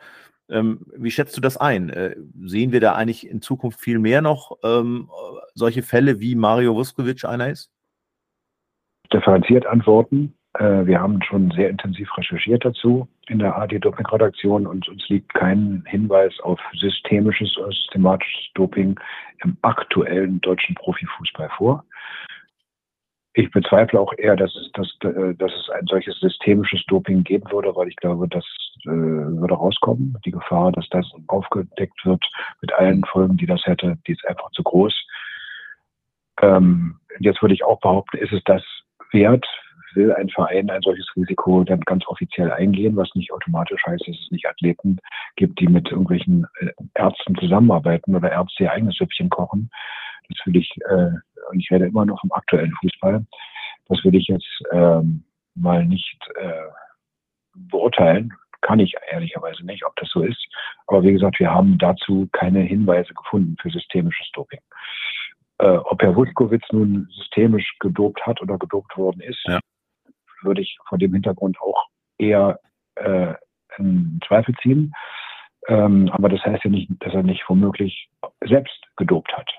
[0.48, 1.90] Ähm, wie schätzt du das ein?
[1.90, 5.10] Äh, sehen wir da eigentlich in Zukunft viel mehr noch ähm,
[5.54, 7.70] solche Fälle, wie Mario Vuskovic einer ist?
[9.12, 10.34] Differenziert antworten.
[10.58, 15.84] Äh, wir haben schon sehr intensiv recherchiert dazu in der AD-Doping-Redaktion und uns liegt kein
[15.86, 18.98] Hinweis auf systemisches oder systematisches Doping
[19.42, 21.84] im aktuellen deutschen Profifußball vor.
[23.38, 27.44] Ich bezweifle auch eher, dass es, dass, äh, dass es ein solches systemisches Doping geben
[27.52, 28.46] würde, weil ich glaube, das
[28.84, 30.16] äh, würde rauskommen.
[30.24, 32.24] Die Gefahr, dass das aufgedeckt wird
[32.62, 34.94] mit allen Folgen, die das hätte, die ist einfach zu groß.
[36.40, 38.62] Ähm, jetzt würde ich auch behaupten, ist es das
[39.12, 39.46] wert,
[39.94, 44.16] will ein Verein ein solches Risiko dann ganz offiziell eingehen, was nicht automatisch heißt, dass
[44.16, 44.98] es nicht Athleten
[45.36, 49.70] gibt, die mit irgendwelchen äh, Ärzten zusammenarbeiten oder Ärzte ihr eigenes Süppchen kochen.
[50.28, 51.10] Das will ich, äh,
[51.50, 53.24] und ich rede immer noch vom aktuellen Fußball,
[53.88, 56.68] das will ich jetzt ähm, mal nicht äh,
[57.54, 58.32] beurteilen.
[58.62, 60.44] Kann ich ehrlicherweise nicht, ob das so ist.
[60.86, 64.60] Aber wie gesagt, wir haben dazu keine Hinweise gefunden für systemisches Doping.
[65.58, 69.60] Äh, ob Herr Wuskowitz nun systemisch gedopt hat oder gedopt worden ist, ja
[70.42, 71.86] würde ich vor dem Hintergrund auch
[72.18, 72.58] eher
[72.94, 73.34] äh,
[73.78, 74.94] in Zweifel ziehen.
[75.68, 78.08] Ähm, aber das heißt ja nicht, dass er nicht womöglich
[78.44, 79.50] selbst gedopt hat.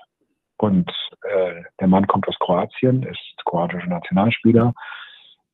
[0.58, 0.90] Und
[1.22, 4.74] äh, der Mann kommt aus Kroatien, ist kroatischer Nationalspieler.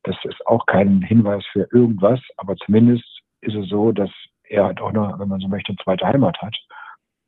[0.03, 3.05] Das ist auch kein Hinweis für irgendwas, aber zumindest
[3.41, 4.09] ist es so, dass
[4.43, 6.55] er halt auch noch, wenn man so möchte, eine zweite Heimat hat.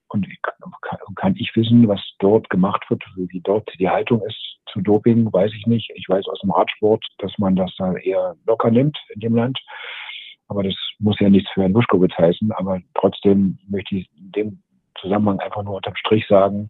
[0.10, 0.28] Und
[1.16, 5.52] kann, ich wissen, was dort gemacht wird, wie dort die Haltung ist zu Doping, weiß
[5.54, 5.92] ich nicht.
[5.96, 9.60] Ich weiß aus dem Radsport, dass man das da eher locker nimmt in dem Land.
[10.48, 12.52] Aber das muss ja nichts für Herrn Wuschkowitz heißen.
[12.54, 14.64] Aber trotzdem möchte ich in dem
[15.02, 16.70] Zusammenhang einfach nur unterm Strich sagen,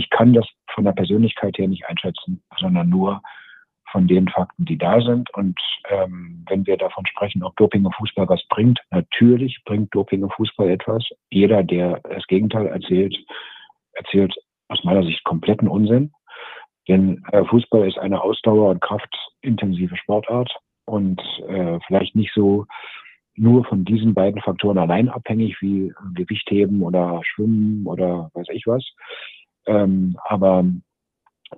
[0.00, 3.20] ich kann das von der Persönlichkeit her nicht einschätzen, sondern nur
[3.92, 5.28] von den Fakten, die da sind.
[5.34, 5.58] Und
[5.90, 10.30] ähm, wenn wir davon sprechen, ob Doping im Fußball was bringt, natürlich bringt Doping im
[10.30, 11.04] Fußball etwas.
[11.30, 13.14] Jeder, der das Gegenteil erzählt,
[13.92, 14.34] erzählt
[14.68, 16.12] aus meiner Sicht kompletten Unsinn.
[16.88, 20.50] Denn äh, Fußball ist eine ausdauer- und kraftintensive Sportart
[20.86, 22.66] und äh, vielleicht nicht so
[23.36, 28.84] nur von diesen beiden Faktoren allein abhängig wie Gewichtheben oder Schwimmen oder weiß ich was.
[29.66, 30.64] Ähm, aber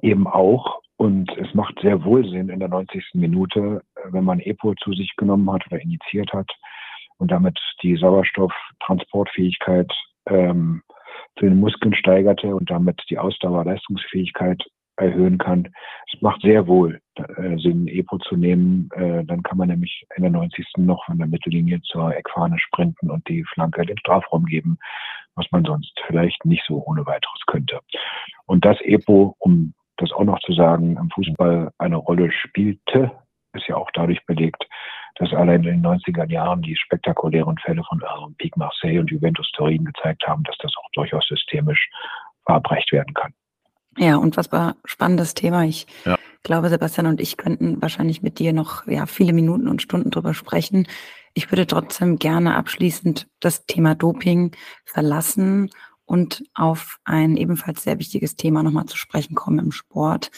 [0.00, 3.04] eben auch, und es macht sehr wohl Sinn in der 90.
[3.14, 6.50] Minute, äh, wenn man EPO zu sich genommen hat oder initiiert hat
[7.18, 9.92] und damit die Sauerstofftransportfähigkeit
[10.26, 10.82] ähm,
[11.38, 14.62] für den Muskeln steigerte und damit die Ausdauerleistungsfähigkeit
[14.96, 15.68] erhöhen kann.
[16.12, 18.88] Es macht sehr wohl äh, Sinn, EPO zu nehmen.
[18.94, 20.66] Äh, dann kann man nämlich in der 90.
[20.76, 24.78] noch von der Mittellinie zur Eckfahne sprinten und die Flanke den Strafraum geben,
[25.34, 27.80] was man sonst vielleicht nicht so ohne weiteres könnte.
[28.46, 33.12] Und das EPO, um das auch noch zu sagen, im Fußball eine Rolle spielte,
[33.54, 34.66] ist ja auch dadurch belegt,
[35.16, 39.84] dass allein in den 90er Jahren die spektakulären Fälle von Olympique Marseille und Juventus Turin
[39.84, 41.90] gezeigt haben, dass das auch durchaus systemisch
[42.44, 43.34] verabreicht werden kann.
[43.98, 45.64] Ja, unfassbar spannendes Thema.
[45.64, 46.16] Ich ja.
[46.42, 50.34] glaube, Sebastian und ich könnten wahrscheinlich mit dir noch ja, viele Minuten und Stunden drüber
[50.34, 50.86] sprechen.
[51.34, 54.52] Ich würde trotzdem gerne abschließend das Thema Doping
[54.84, 55.70] verlassen
[56.04, 60.30] und auf ein ebenfalls sehr wichtiges Thema nochmal zu sprechen kommen im Sport.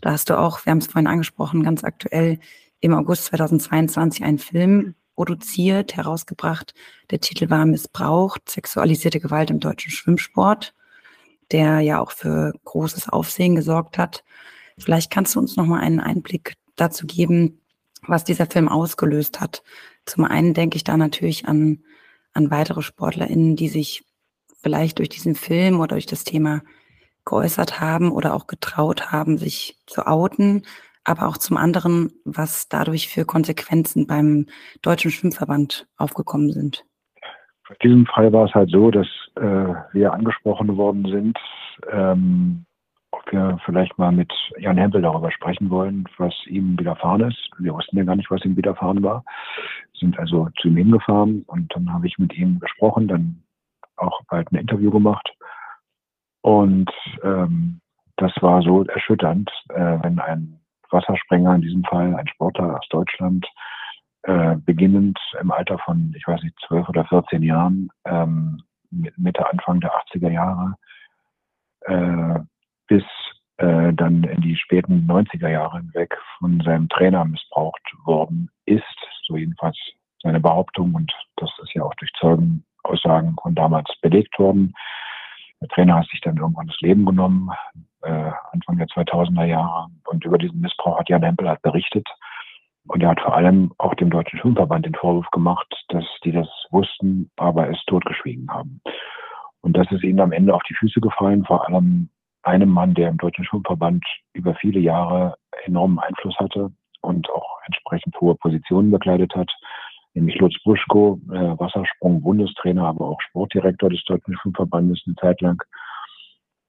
[0.00, 2.38] Da hast du auch, wir haben es vorhin angesprochen, ganz aktuell
[2.80, 6.74] im August 2022 einen Film produziert, herausgebracht.
[7.10, 10.74] Der Titel war Missbraucht, sexualisierte Gewalt im deutschen Schwimmsport
[11.52, 14.24] der ja auch für großes Aufsehen gesorgt hat.
[14.78, 17.60] Vielleicht kannst du uns noch mal einen Einblick dazu geben,
[18.06, 19.62] was dieser Film ausgelöst hat.
[20.06, 21.82] Zum einen denke ich da natürlich an,
[22.32, 24.04] an weitere SportlerInnen, die sich
[24.62, 26.62] vielleicht durch diesen Film oder durch das Thema
[27.24, 30.64] geäußert haben oder auch getraut haben, sich zu outen,
[31.04, 34.46] aber auch zum anderen, was dadurch für Konsequenzen beim
[34.82, 36.84] Deutschen Schwimmverband aufgekommen sind.
[37.68, 39.06] In diesem Fall war es halt so, dass
[39.36, 41.38] äh, wir angesprochen worden sind,
[41.90, 42.64] ähm,
[43.12, 47.50] ob wir vielleicht mal mit Jan Hempel darüber sprechen wollen, was ihm widerfahren ist.
[47.58, 49.24] Wir wussten ja gar nicht, was ihm widerfahren war.
[49.94, 53.42] Sind also zu ihm hingefahren und dann habe ich mit ihm gesprochen, dann
[53.96, 55.32] auch bald ein Interview gemacht.
[56.40, 56.90] Und
[57.22, 57.80] ähm,
[58.16, 60.60] das war so erschütternd, äh, wenn ein
[60.90, 63.46] Wassersprenger, in diesem Fall ein Sportler aus Deutschland,
[64.22, 69.80] äh, beginnend im Alter von, ich weiß nicht, zwölf oder 14 Jahren, ähm, Mitte, Anfang
[69.80, 70.74] der 80er Jahre,
[71.82, 72.40] äh,
[72.86, 73.04] bis
[73.56, 78.84] äh, dann in die späten 90er Jahre hinweg von seinem Trainer missbraucht worden ist,
[79.26, 79.78] so jedenfalls
[80.22, 84.74] seine Behauptung und das ist ja auch durch Zeugenaussagen von damals belegt worden.
[85.60, 87.50] Der Trainer hat sich dann irgendwann das Leben genommen,
[88.02, 92.08] äh, Anfang der 2000er Jahre und über diesen Missbrauch hat Jan Hempel halt berichtet.
[92.88, 96.48] Und er hat vor allem auch dem Deutschen Schwimmverband den Vorwurf gemacht, dass die das
[96.70, 98.80] wussten, aber es totgeschwiegen haben.
[99.60, 102.10] Und das ist ihnen am Ende auf die Füße gefallen, vor allem
[102.42, 108.20] einem Mann, der im Deutschen Schwimmverband über viele Jahre enormen Einfluss hatte und auch entsprechend
[108.20, 109.50] hohe Positionen bekleidet hat,
[110.14, 115.62] nämlich Lutz Buschko, äh, Wassersprung-Bundestrainer, aber auch Sportdirektor des Deutschen Schwimmverbandes eine Zeit lang.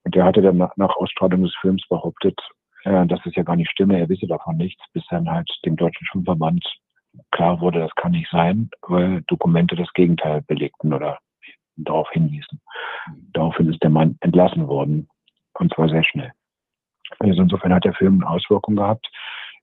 [0.03, 2.39] Und der hatte dann nach, nach Ausstrahlung des Films behauptet,
[2.84, 5.75] äh, dass es ja gar nicht stimme, er wisse davon nichts, bis dann halt dem
[5.75, 6.63] Deutschen Schwimmverband
[7.31, 11.19] klar wurde, das kann nicht sein, weil Dokumente das Gegenteil belegten oder
[11.75, 12.61] darauf hinwiesen.
[13.34, 15.07] Daraufhin ist der Mann entlassen worden
[15.53, 16.31] und zwar sehr schnell.
[17.19, 19.09] Also insofern hat der Film eine Auswirkung gehabt.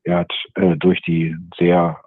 [0.04, 2.00] Er hat äh, durch die sehr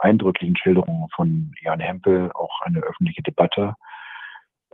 [0.00, 3.74] eindrücklichen Schilderungen von Jan Hempel auch eine öffentliche Debatte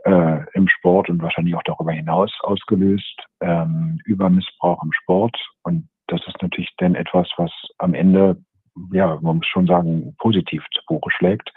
[0.03, 5.35] äh, im Sport und wahrscheinlich auch darüber hinaus ausgelöst ähm, über Missbrauch im Sport.
[5.63, 8.37] Und das ist natürlich dann etwas, was am Ende,
[8.91, 11.51] ja, man muss schon sagen, positiv zu Buche schlägt,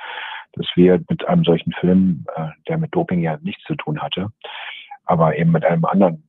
[0.52, 4.28] dass wir mit einem solchen Film, äh, der mit Doping ja nichts zu tun hatte,
[5.04, 6.28] aber eben mit einem anderen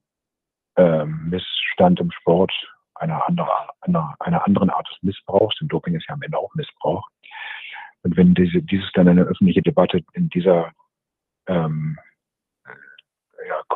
[0.76, 2.52] äh, Missstand im Sport,
[2.96, 3.52] einer, andere,
[3.82, 7.08] einer, einer anderen Art des Missbrauchs, denn Doping ist ja am Ende auch Missbrauch,
[8.02, 10.72] Und wenn diese, dieses dann eine öffentliche Debatte in dieser
[11.48, 11.98] ähm,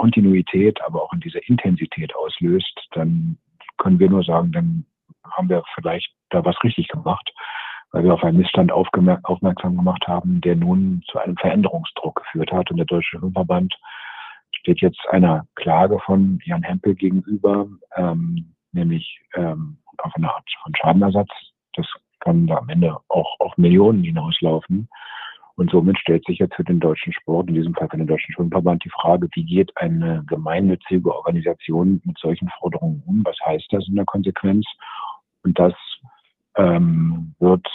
[0.01, 3.37] Kontinuität, aber auch in dieser Intensität auslöst, dann
[3.77, 4.85] können wir nur sagen, dann
[5.23, 7.31] haben wir vielleicht da was richtig gemacht,
[7.91, 12.71] weil wir auf einen Missstand aufmerksam gemacht haben, der nun zu einem Veränderungsdruck geführt hat.
[12.71, 13.75] Und der Deutsche Schwimmverband
[14.51, 20.73] steht jetzt einer Klage von Jan Hempel gegenüber, ähm, nämlich ähm, auf eine Art von
[20.75, 21.29] Schadenersatz.
[21.75, 21.85] Das
[22.21, 24.89] kann da am Ende auch auf Millionen hinauslaufen.
[25.62, 28.34] Und somit stellt sich jetzt für den deutschen Sport, in diesem Fall für den Deutschen
[28.34, 33.22] Schwimmverband, die Frage, wie geht eine gemeinnützige Organisation mit solchen Forderungen um?
[33.24, 34.66] Was heißt das in der Konsequenz?
[35.43, 35.76] Und das
[36.55, 37.68] ähm, wird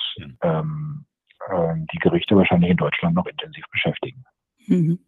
[0.43, 1.05] ähm,
[1.49, 4.24] äh, die Gerichte wahrscheinlich in Deutschland noch intensiv beschäftigen.
[4.66, 4.99] Mhm.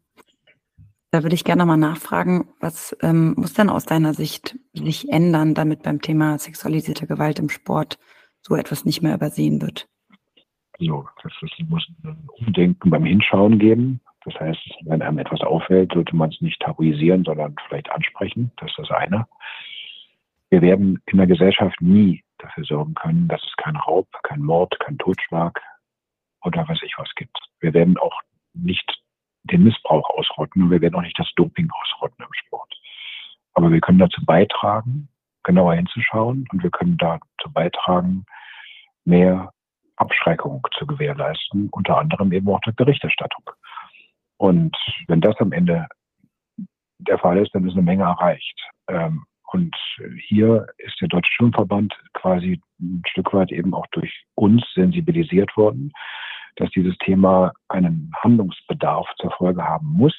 [1.11, 5.55] Da würde ich gerne mal nachfragen, was ähm, muss denn aus deiner Sicht sich ändern,
[5.55, 7.99] damit beim Thema sexualisierte Gewalt im Sport
[8.41, 9.89] so etwas nicht mehr übersehen wird?
[10.79, 14.01] So, das ist, muss ein Umdenken beim Hinschauen geben.
[14.25, 18.53] Das heißt, wenn einem etwas auffällt, sollte man es nicht tabuisieren, sondern vielleicht ansprechen.
[18.57, 19.27] Das ist das eine.
[20.51, 24.79] Wir werden in der Gesellschaft nie dafür sorgen können, dass es kein Raub, kein Mord,
[24.81, 25.61] kein Totschlag
[26.43, 27.37] oder was ich was gibt.
[27.61, 28.21] Wir werden auch
[28.55, 29.03] nicht
[29.45, 32.73] den Missbrauch ausrotten und wir werden auch nicht das Doping ausrotten im Sport.
[33.55, 35.09] Aber wir können dazu beitragen,
[35.43, 38.25] genauer hinzuschauen und wir können dazu beitragen,
[39.05, 39.53] mehr
[39.99, 43.51] Abschreckung zu gewährleisten, unter anderem eben auch der Berichterstattung.
[44.37, 44.77] Und
[45.09, 45.87] wenn das am Ende
[46.99, 48.61] der Fall ist, dann ist eine Menge erreicht.
[48.89, 49.75] Ähm, und
[50.27, 55.91] hier ist der Deutsche Schwimmverband quasi ein Stück weit eben auch durch uns sensibilisiert worden,
[56.57, 60.15] dass dieses Thema einen Handlungsbedarf zur Folge haben muss.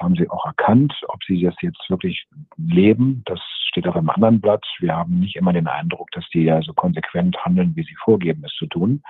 [0.00, 0.94] Haben sie auch erkannt.
[1.08, 2.26] Ob sie das jetzt wirklich
[2.56, 4.64] leben, das steht auf einem anderen Blatt.
[4.80, 8.42] Wir haben nicht immer den Eindruck, dass die ja so konsequent handeln, wie sie vorgeben,
[8.44, 9.02] es zu tun.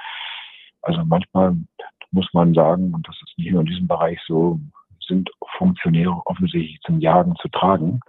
[0.82, 1.56] Also manchmal
[2.10, 4.58] muss man sagen, und das ist nicht nur in diesem Bereich so,
[5.06, 8.00] sind Funktionäre offensichtlich zum Jagen zu tragen,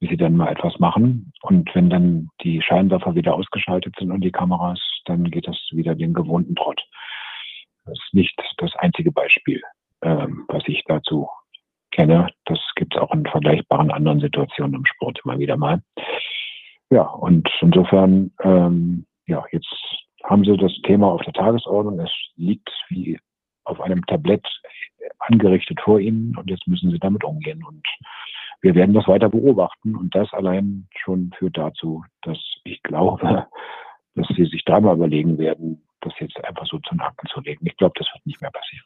[0.00, 1.32] wie sie dann mal etwas machen.
[1.42, 5.94] Und wenn dann die Scheinwerfer wieder ausgeschaltet sind und die Kameras, dann geht das wieder
[5.94, 6.82] den gewohnten Trott.
[7.84, 9.62] Das ist nicht das einzige Beispiel,
[10.02, 11.28] ähm, was ich dazu
[11.94, 12.28] kenne.
[12.44, 15.80] Das gibt es auch in vergleichbaren anderen Situationen im Sport immer wieder mal.
[16.90, 19.74] Ja, und insofern, ähm, ja, jetzt
[20.22, 21.98] haben Sie das Thema auf der Tagesordnung.
[22.00, 23.18] Es liegt wie
[23.64, 24.46] auf einem Tablett
[25.18, 27.64] angerichtet vor Ihnen und jetzt müssen Sie damit umgehen.
[27.64, 27.82] Und
[28.60, 33.46] wir werden das weiter beobachten und das allein schon führt dazu, dass ich glaube,
[34.14, 37.66] dass Sie sich dreimal überlegen werden, das jetzt einfach so zu Akten zu legen.
[37.66, 38.84] Ich glaube, das wird nicht mehr passieren.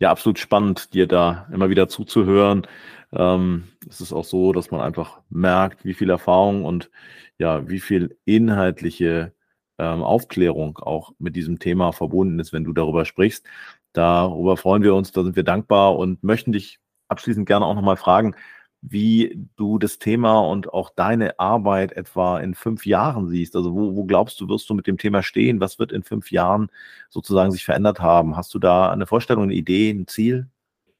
[0.00, 2.66] Ja, absolut spannend, dir da immer wieder zuzuhören.
[3.12, 6.90] Ähm, es ist auch so, dass man einfach merkt, wie viel Erfahrung und
[7.38, 9.32] ja, wie viel inhaltliche
[9.78, 13.44] ähm, Aufklärung auch mit diesem Thema verbunden ist, wenn du darüber sprichst.
[13.92, 16.78] Darüber freuen wir uns, da sind wir dankbar und möchten dich
[17.08, 18.36] abschließend gerne auch nochmal fragen,
[18.80, 23.56] wie du das Thema und auch deine Arbeit etwa in fünf Jahren siehst.
[23.56, 25.60] Also wo, wo glaubst du, wirst du mit dem Thema stehen?
[25.60, 26.70] Was wird in fünf Jahren
[27.08, 28.36] sozusagen sich verändert haben?
[28.36, 30.48] Hast du da eine Vorstellung, eine Idee, ein Ziel?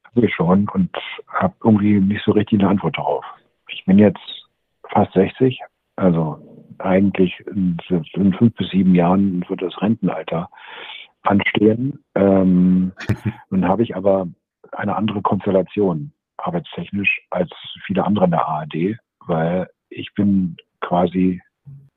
[0.03, 0.89] Habe ich schon und
[1.27, 3.23] habe irgendwie nicht so richtig eine Antwort darauf.
[3.69, 4.47] Ich bin jetzt
[4.89, 5.61] fast 60,
[5.95, 6.39] also
[6.79, 7.77] eigentlich in,
[8.13, 10.49] in fünf bis sieben Jahren wird das Rentenalter
[11.21, 12.03] anstehen.
[12.15, 12.91] Ähm,
[13.49, 14.27] nun habe ich aber
[14.71, 16.11] eine andere Konstellation
[16.43, 17.49] arbeitstechnisch als
[17.85, 21.41] viele andere in der ARD, weil ich bin quasi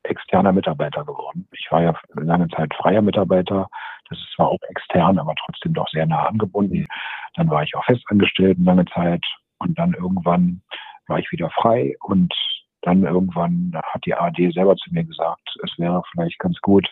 [0.03, 1.47] externer Mitarbeiter geworden.
[1.51, 3.69] Ich war ja lange Zeit freier Mitarbeiter.
[4.09, 6.85] Das ist zwar auch extern, aber trotzdem doch sehr nah angebunden.
[7.35, 9.23] Dann war ich auch festangestellt lange Zeit
[9.59, 10.61] und dann irgendwann
[11.07, 12.33] war ich wieder frei und
[12.81, 16.87] dann irgendwann hat die ARD selber zu mir gesagt, es wäre vielleicht ganz gut,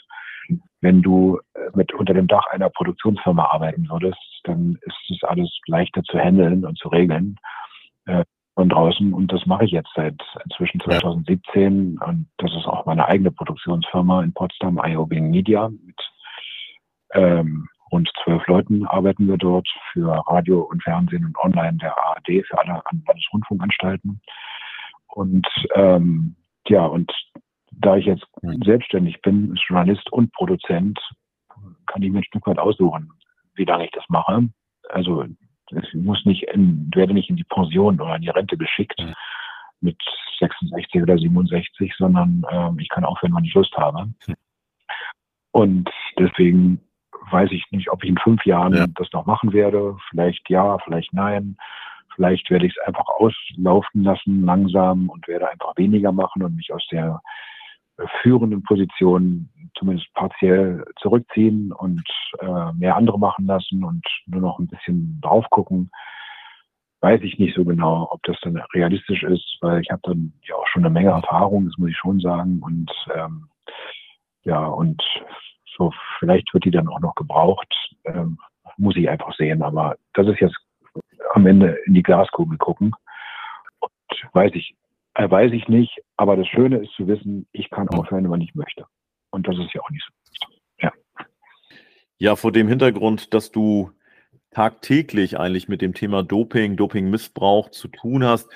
[0.81, 5.49] wenn du äh, mit unter dem Dach einer Produktionsfirma arbeiten würdest, dann ist es alles
[5.67, 7.37] leichter zu handeln und zu regeln
[8.05, 8.23] äh,
[8.55, 9.13] von draußen.
[9.13, 11.97] Und das mache ich jetzt seit inzwischen 2017.
[11.99, 15.69] Und das ist auch meine eigene Produktionsfirma in Potsdam, IOBing Media.
[15.69, 15.99] Mit
[17.13, 22.45] ähm, rund zwölf Leuten arbeiten wir dort für Radio und Fernsehen und Online der ARD,
[22.47, 24.21] für alle Landesrundfunkanstalten.
[25.07, 26.35] Und ähm,
[26.67, 27.11] ja, und
[27.71, 28.25] da ich jetzt
[28.63, 30.99] selbstständig bin, Journalist und Produzent,
[31.87, 33.11] kann ich mir ein Stück weit aussuchen,
[33.55, 34.49] wie lange ich das mache.
[34.89, 35.25] Also
[35.71, 39.01] ich muss nicht in, werde nicht in die Pension oder in die Rente geschickt
[39.79, 39.97] mit
[40.39, 44.09] 66 oder 67, sondern ähm, ich kann aufhören, wann ich Lust habe.
[45.51, 46.81] Und deswegen
[47.31, 48.85] weiß ich nicht, ob ich in fünf Jahren ja.
[48.95, 49.97] das noch machen werde.
[50.09, 51.57] Vielleicht ja, vielleicht nein.
[52.15, 56.73] Vielleicht werde ich es einfach auslaufen lassen, langsam und werde einfach weniger machen und mich
[56.73, 57.21] aus der
[58.21, 62.03] führenden Positionen zumindest partiell zurückziehen und
[62.39, 65.91] äh, mehr andere machen lassen und nur noch ein bisschen drauf gucken.
[66.99, 70.55] Weiß ich nicht so genau, ob das dann realistisch ist, weil ich habe dann ja
[70.55, 72.61] auch schon eine Menge Erfahrung, das muss ich schon sagen.
[72.61, 73.47] Und ähm,
[74.43, 75.01] ja, und
[75.77, 77.73] so vielleicht wird die dann auch noch gebraucht.
[78.05, 78.37] Ähm,
[78.77, 79.61] muss ich einfach sehen.
[79.61, 80.57] Aber das ist jetzt
[81.33, 82.93] am Ende in die Glaskugel gucken.
[83.79, 83.91] Und
[84.33, 84.75] weiß ich,
[85.13, 86.01] äh, weiß ich nicht.
[86.17, 88.85] Aber das Schöne ist zu wissen, ich kann aufhören, wenn ich möchte.
[89.31, 90.47] Und das ist ja auch nicht so.
[90.79, 90.91] Ja.
[92.17, 93.91] Ja, vor dem Hintergrund, dass du
[94.51, 98.49] tagtäglich eigentlich mit dem Thema Doping, Dopingmissbrauch zu tun hast,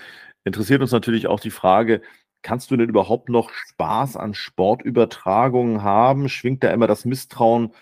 [0.43, 2.01] interessiert uns natürlich auch die Frage,
[2.41, 6.29] kannst du denn überhaupt noch Spaß an Sportübertragungen haben?
[6.29, 7.73] Schwingt da immer das Misstrauen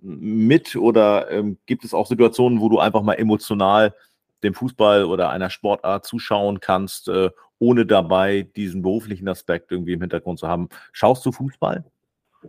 [0.00, 3.94] mit oder ähm, gibt es auch Situationen, wo du einfach mal emotional
[4.42, 10.00] dem Fußball oder einer Sportart zuschauen kannst, äh, ohne dabei diesen beruflichen Aspekt irgendwie im
[10.00, 10.68] Hintergrund zu haben?
[10.92, 11.84] Schaust du Fußball?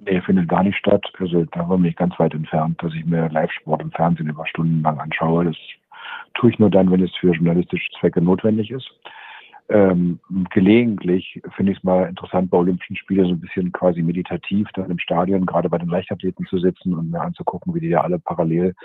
[0.01, 1.05] Nee, findet gar nicht statt.
[1.19, 4.81] Also da war mich ganz weit entfernt, dass ich mir Live-Sport im Fernsehen über Stunden
[4.81, 5.45] lang anschaue.
[5.45, 5.55] Das
[6.33, 8.89] tue ich nur dann, wenn es für journalistische Zwecke notwendig ist.
[9.69, 10.19] Ähm,
[10.51, 14.91] gelegentlich finde ich es mal interessant, bei Olympischen Spielen so ein bisschen quasi meditativ dann
[14.91, 18.19] im Stadion, gerade bei den Leichtathleten zu sitzen und mir anzugucken, wie die ja alle
[18.19, 18.75] parallel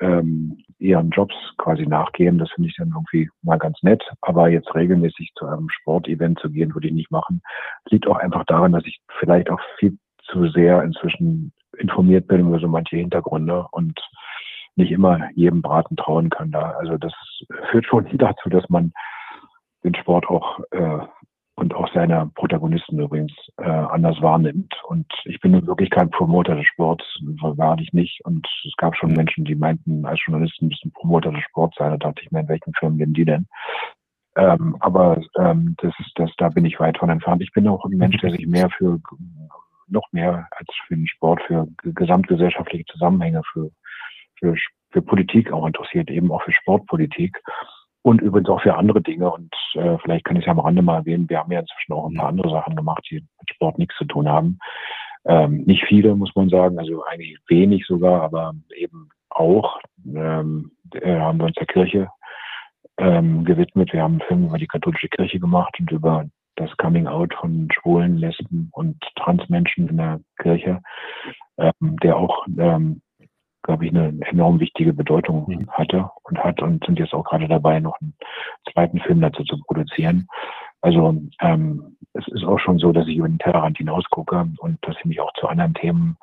[0.00, 2.38] ähm, ihren Jobs quasi nachgehen.
[2.38, 4.02] Das finde ich dann irgendwie mal ganz nett.
[4.20, 7.42] Aber jetzt regelmäßig zu einem Sportevent zu gehen, würde ich nicht machen.
[7.90, 12.58] Liegt auch einfach daran, dass ich vielleicht auch viel zu sehr inzwischen informiert bin über
[12.58, 13.98] so manche Hintergründe und
[14.76, 16.70] nicht immer jedem Braten trauen kann da.
[16.72, 17.12] Also das
[17.70, 18.92] führt schon dazu, dass man
[19.84, 20.98] den Sport auch äh,
[21.58, 24.72] und auch seine Protagonisten übrigens äh, anders wahrnimmt.
[24.84, 28.24] Und ich bin wirklich kein Promoter des Sports, war ich nicht.
[28.24, 31.90] Und es gab schon Menschen, die meinten, als Journalisten müssen Promoter des Sports sein.
[31.90, 33.46] Da dachte ich mir, in welchen Firmen gehen die denn?
[34.36, 37.42] Ähm, aber ähm, das das, da bin ich weit von entfernt.
[37.42, 39.00] Ich bin auch ein Mensch, der sich mehr für
[39.88, 43.70] noch mehr als für den Sport, für gesamtgesellschaftliche Zusammenhänge, für,
[44.38, 44.54] für,
[44.90, 47.40] für Politik auch interessiert, eben auch für Sportpolitik
[48.02, 49.30] und übrigens auch für andere Dinge.
[49.30, 51.92] Und äh, vielleicht kann ich es ja am Rande mal erwähnen, wir haben ja inzwischen
[51.92, 54.58] auch ein paar andere Sachen gemacht, die mit Sport nichts zu tun haben.
[55.24, 61.18] Ähm, nicht viele, muss man sagen, also eigentlich wenig sogar, aber eben auch ähm, äh,
[61.18, 62.08] haben wir uns der Kirche
[62.98, 63.92] ähm, gewidmet.
[63.92, 66.24] Wir haben einen Film über die katholische Kirche gemacht und über
[66.56, 70.80] das Coming Out von Schwulen, Lesben und Transmenschen in der Kirche,
[71.56, 73.00] ähm, der auch ähm,
[73.62, 75.70] glaube ich, eine enorm wichtige Bedeutung mhm.
[75.70, 78.14] hatte und hat und sind jetzt auch gerade dabei, noch einen
[78.72, 80.28] zweiten Film dazu zu produzieren.
[80.80, 84.78] Also ähm, es ist auch schon so, dass ich über den Tellerrand hinaus gucke und
[84.82, 86.16] dass ich mich auch zu anderen Themen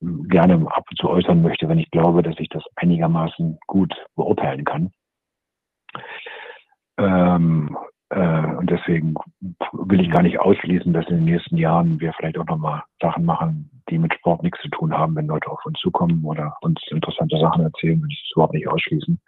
[0.00, 3.94] hm, gerne ab und zu äußern möchte, wenn ich glaube, dass ich das einigermaßen gut
[4.14, 4.92] beurteilen kann.
[6.98, 9.14] Ähm, äh, und deswegen
[9.72, 13.24] will ich gar nicht ausschließen, dass in den nächsten Jahren wir vielleicht auch nochmal Sachen
[13.24, 16.80] machen, die mit Sport nichts zu tun haben, wenn Leute auf uns zukommen oder uns
[16.90, 19.20] interessante Sachen erzählen, würde ich es überhaupt nicht ausschließen.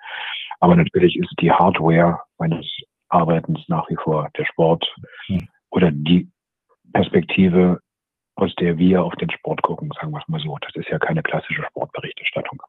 [0.61, 2.67] Aber natürlich ist die Hardware meines
[3.09, 4.87] Arbeitens nach wie vor der Sport
[5.27, 5.49] hm.
[5.71, 6.31] oder die
[6.93, 7.81] Perspektive,
[8.37, 10.57] aus der wir auf den Sport gucken, sagen wir es mal so.
[10.61, 12.63] Das ist ja keine klassische Sportberichterstattung.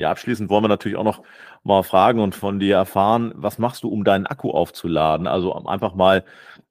[0.00, 1.22] Ja, abschließend wollen wir natürlich auch noch
[1.62, 5.26] mal fragen und von dir erfahren, was machst du, um deinen Akku aufzuladen?
[5.26, 6.24] Also einfach mal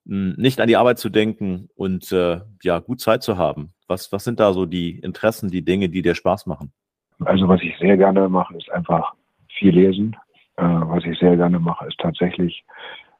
[0.05, 3.71] mh, hm, nicht an die Arbeit zu denken und äh, ja, gut Zeit zu haben.
[3.87, 6.73] Was, was sind da so die Interessen, die Dinge, die dir Spaß machen?
[7.19, 9.13] Also was ich sehr gerne mache, ist einfach
[9.59, 10.15] viel lesen.
[10.57, 12.65] Äh, was ich sehr gerne mache, ist tatsächlich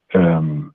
[0.10, 0.74] ähm,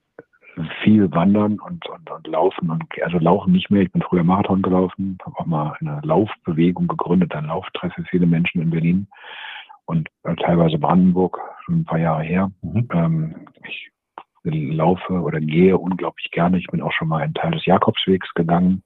[0.83, 3.83] viel wandern und, und, und laufen und also laufen nicht mehr.
[3.83, 8.25] Ich bin früher Marathon gelaufen, habe auch mal eine Laufbewegung gegründet, ein Lauftreff für viele
[8.25, 9.07] Menschen in Berlin
[9.85, 12.51] und äh, teilweise Brandenburg, schon ein paar Jahre her.
[12.61, 12.87] Mhm.
[12.91, 13.35] Ähm,
[13.67, 13.91] ich
[14.43, 16.59] laufe oder gehe unglaublich gerne.
[16.59, 18.83] Ich bin auch schon mal einen Teil des Jakobswegs gegangen.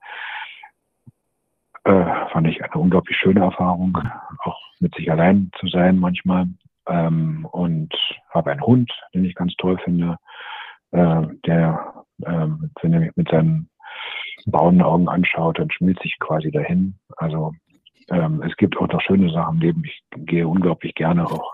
[1.84, 3.98] Äh, fand ich eine unglaublich schöne Erfahrung,
[4.44, 6.48] auch mit sich allein zu sein manchmal.
[6.88, 7.94] Ähm, und
[8.30, 10.18] habe einen Hund, den ich ganz toll finde
[10.92, 12.48] äh, der, äh,
[12.82, 13.70] wenn er mich mit seinen
[14.46, 16.96] braunen Augen anschaut, dann schmilzt sich quasi dahin.
[17.18, 17.54] Also
[18.10, 19.84] ähm, es gibt auch noch schöne Sachen im Leben.
[19.86, 21.54] Ich gehe unglaublich gerne auch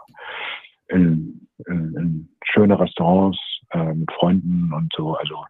[0.87, 3.39] in, in, in schöne Restaurants
[3.71, 5.15] äh, mit Freunden und so.
[5.15, 5.43] Also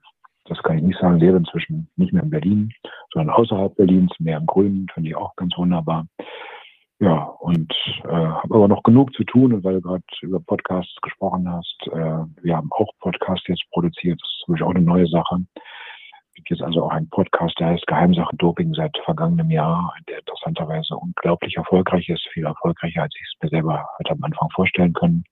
[0.46, 1.20] das kann ich nicht sagen.
[1.20, 2.72] Lebe inzwischen nicht mehr in Berlin,
[3.14, 6.08] sondern außerhalb Berlins, mehr im Grünen, finde ich auch ganz wunderbar.
[7.06, 7.72] Ja, und
[8.04, 11.78] äh, habe aber noch genug zu tun, und weil du gerade über Podcasts gesprochen hast,
[11.92, 15.46] äh, wir haben auch Podcasts jetzt produziert, das ist natürlich auch eine neue Sache.
[15.56, 20.18] Es gibt jetzt also auch einen Podcast, der heißt Geheimsache Doping seit vergangenem Jahr, der
[20.18, 24.94] interessanterweise unglaublich erfolgreich ist, viel erfolgreicher, als ich es mir selber heute am Anfang vorstellen
[24.94, 25.26] können.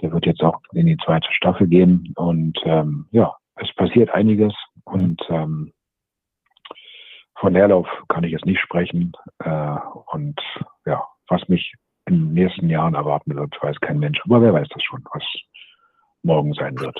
[0.00, 4.54] Der wird jetzt auch in die zweite Staffel gehen und ähm, ja, es passiert einiges
[4.84, 5.74] und ähm,
[7.40, 9.12] von Leerlauf kann ich jetzt nicht sprechen.
[9.38, 9.76] Äh,
[10.06, 10.40] und
[10.88, 11.74] ja, was mich
[12.06, 14.18] in den nächsten Jahren erwarten wird, weiß kein Mensch.
[14.24, 15.22] Aber wer weiß das schon, was
[16.22, 16.98] morgen sein wird.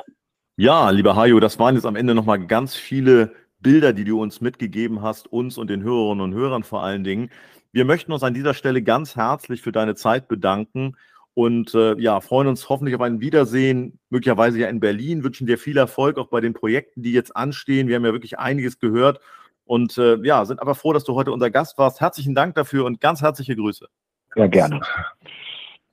[0.57, 4.41] Ja, lieber Hajo, das waren jetzt am Ende nochmal ganz viele Bilder, die du uns
[4.41, 7.30] mitgegeben hast, uns und den Hörerinnen und Hörern vor allen Dingen.
[7.72, 10.97] Wir möchten uns an dieser Stelle ganz herzlich für deine Zeit bedanken
[11.34, 15.59] und äh, ja, freuen uns hoffentlich auf ein Wiedersehen, möglicherweise ja in Berlin, wünschen dir
[15.59, 17.89] viel Erfolg auch bei den Projekten, die jetzt anstehen.
[17.89, 19.20] Wir haben ja wirklich einiges gehört
[19.69, 22.01] und äh, ja, sind aber froh, dass du heute unser Gast warst.
[22.01, 23.87] Herzlichen Dank dafür und ganz herzliche Grüße.
[24.35, 24.81] Ja, gerne.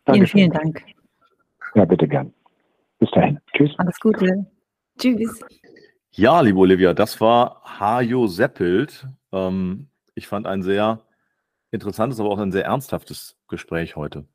[0.06, 0.82] Vielen, vielen Dank.
[1.74, 2.34] Ja, bitte gern.
[3.00, 3.40] Bis dahin.
[3.54, 3.72] Tschüss.
[3.78, 4.46] Alles Gute.
[4.98, 5.42] Tschüss.
[6.12, 9.08] Ja, liebe Olivia, das war Hajo Seppelt.
[9.34, 11.02] Ähm, ich fand ein sehr
[11.72, 14.26] interessantes, aber auch ein sehr ernsthaftes Gespräch heute.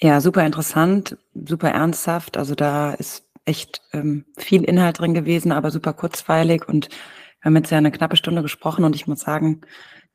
[0.00, 2.36] Ja, super interessant, super ernsthaft.
[2.36, 6.68] Also da ist echt ähm, viel Inhalt drin gewesen, aber super kurzweilig.
[6.68, 6.88] Und
[7.40, 9.62] wir haben jetzt ja eine knappe Stunde gesprochen und ich muss sagen,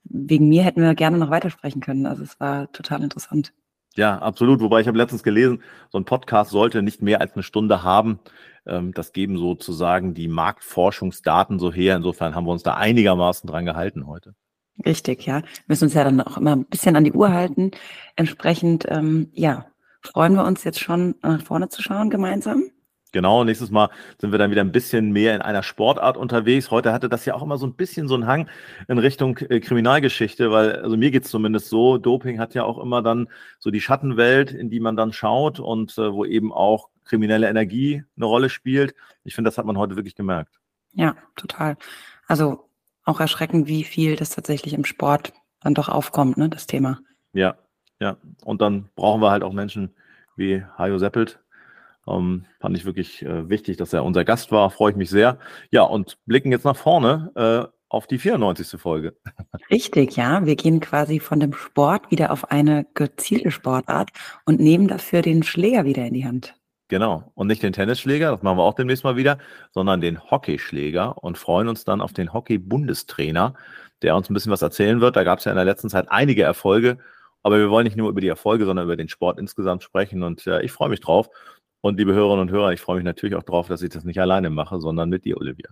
[0.03, 2.05] wegen mir hätten wir gerne noch weitersprechen können.
[2.05, 3.53] Also es war total interessant.
[3.95, 4.59] Ja, absolut.
[4.59, 8.19] Wobei ich habe letztens gelesen, so ein Podcast sollte nicht mehr als eine Stunde haben.
[8.67, 11.95] Ähm, das geben sozusagen die Marktforschungsdaten so her.
[11.95, 14.35] Insofern haben wir uns da einigermaßen dran gehalten heute.
[14.85, 15.41] Richtig, ja.
[15.41, 17.71] Wir müssen uns ja dann auch immer ein bisschen an die Uhr halten.
[18.17, 19.67] Entsprechend, ähm, ja,
[20.01, 22.63] freuen wir uns jetzt schon nach vorne zu schauen gemeinsam.
[23.15, 26.69] Genau, nächstes Mal sind wir dann wieder ein bisschen mehr in einer Sportart unterwegs.
[26.69, 28.49] Heute hatte das ja auch immer so ein bisschen so einen Hang
[28.89, 32.77] in Richtung äh, Kriminalgeschichte, weil, also mir geht es zumindest so, Doping hat ja auch
[32.77, 36.89] immer dann so die Schattenwelt, in die man dann schaut und äh, wo eben auch
[37.05, 38.93] kriminelle Energie eine Rolle spielt.
[39.23, 40.59] Ich finde, das hat man heute wirklich gemerkt.
[40.91, 41.77] Ja, total.
[42.27, 42.67] Also
[43.05, 46.99] auch erschreckend, wie viel das tatsächlich im Sport dann doch aufkommt, ne, das Thema.
[47.31, 47.55] Ja,
[48.01, 48.17] ja.
[48.43, 49.95] Und dann brauchen wir halt auch Menschen
[50.35, 51.39] wie Hajo Seppelt.
[52.07, 54.69] Ähm, fand ich wirklich äh, wichtig, dass er unser Gast war.
[54.69, 55.39] Freue ich mich sehr.
[55.71, 58.79] Ja, und blicken jetzt nach vorne äh, auf die 94.
[58.79, 59.15] Folge.
[59.71, 60.45] Richtig, ja.
[60.45, 64.11] Wir gehen quasi von dem Sport wieder auf eine gezielte Sportart
[64.45, 66.55] und nehmen dafür den Schläger wieder in die Hand.
[66.87, 67.31] Genau.
[67.33, 69.39] Und nicht den Tennisschläger, das machen wir auch demnächst mal wieder,
[69.71, 73.55] sondern den Hockeyschläger und freuen uns dann auf den Hockey-Bundestrainer,
[74.03, 75.15] der uns ein bisschen was erzählen wird.
[75.15, 76.99] Da gab es ja in der letzten Zeit einige Erfolge,
[77.41, 80.21] aber wir wollen nicht nur über die Erfolge, sondern über den Sport insgesamt sprechen.
[80.21, 81.29] Und äh, ich freue mich drauf.
[81.85, 84.19] Und liebe Hörerinnen und Hörer, ich freue mich natürlich auch drauf, dass ich das nicht
[84.19, 85.69] alleine mache, sondern mit dir, Olivia.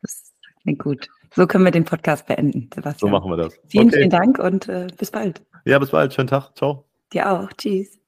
[0.00, 1.10] Das klingt gut.
[1.34, 2.98] So können wir den Podcast beenden, Sebastian.
[2.98, 3.60] So machen wir das.
[3.68, 3.98] Vielen, okay.
[3.98, 5.42] vielen Dank und äh, bis bald.
[5.66, 6.14] Ja, bis bald.
[6.14, 6.56] Schönen Tag.
[6.56, 6.86] Ciao.
[7.12, 7.52] Dir auch.
[7.52, 8.01] Tschüss.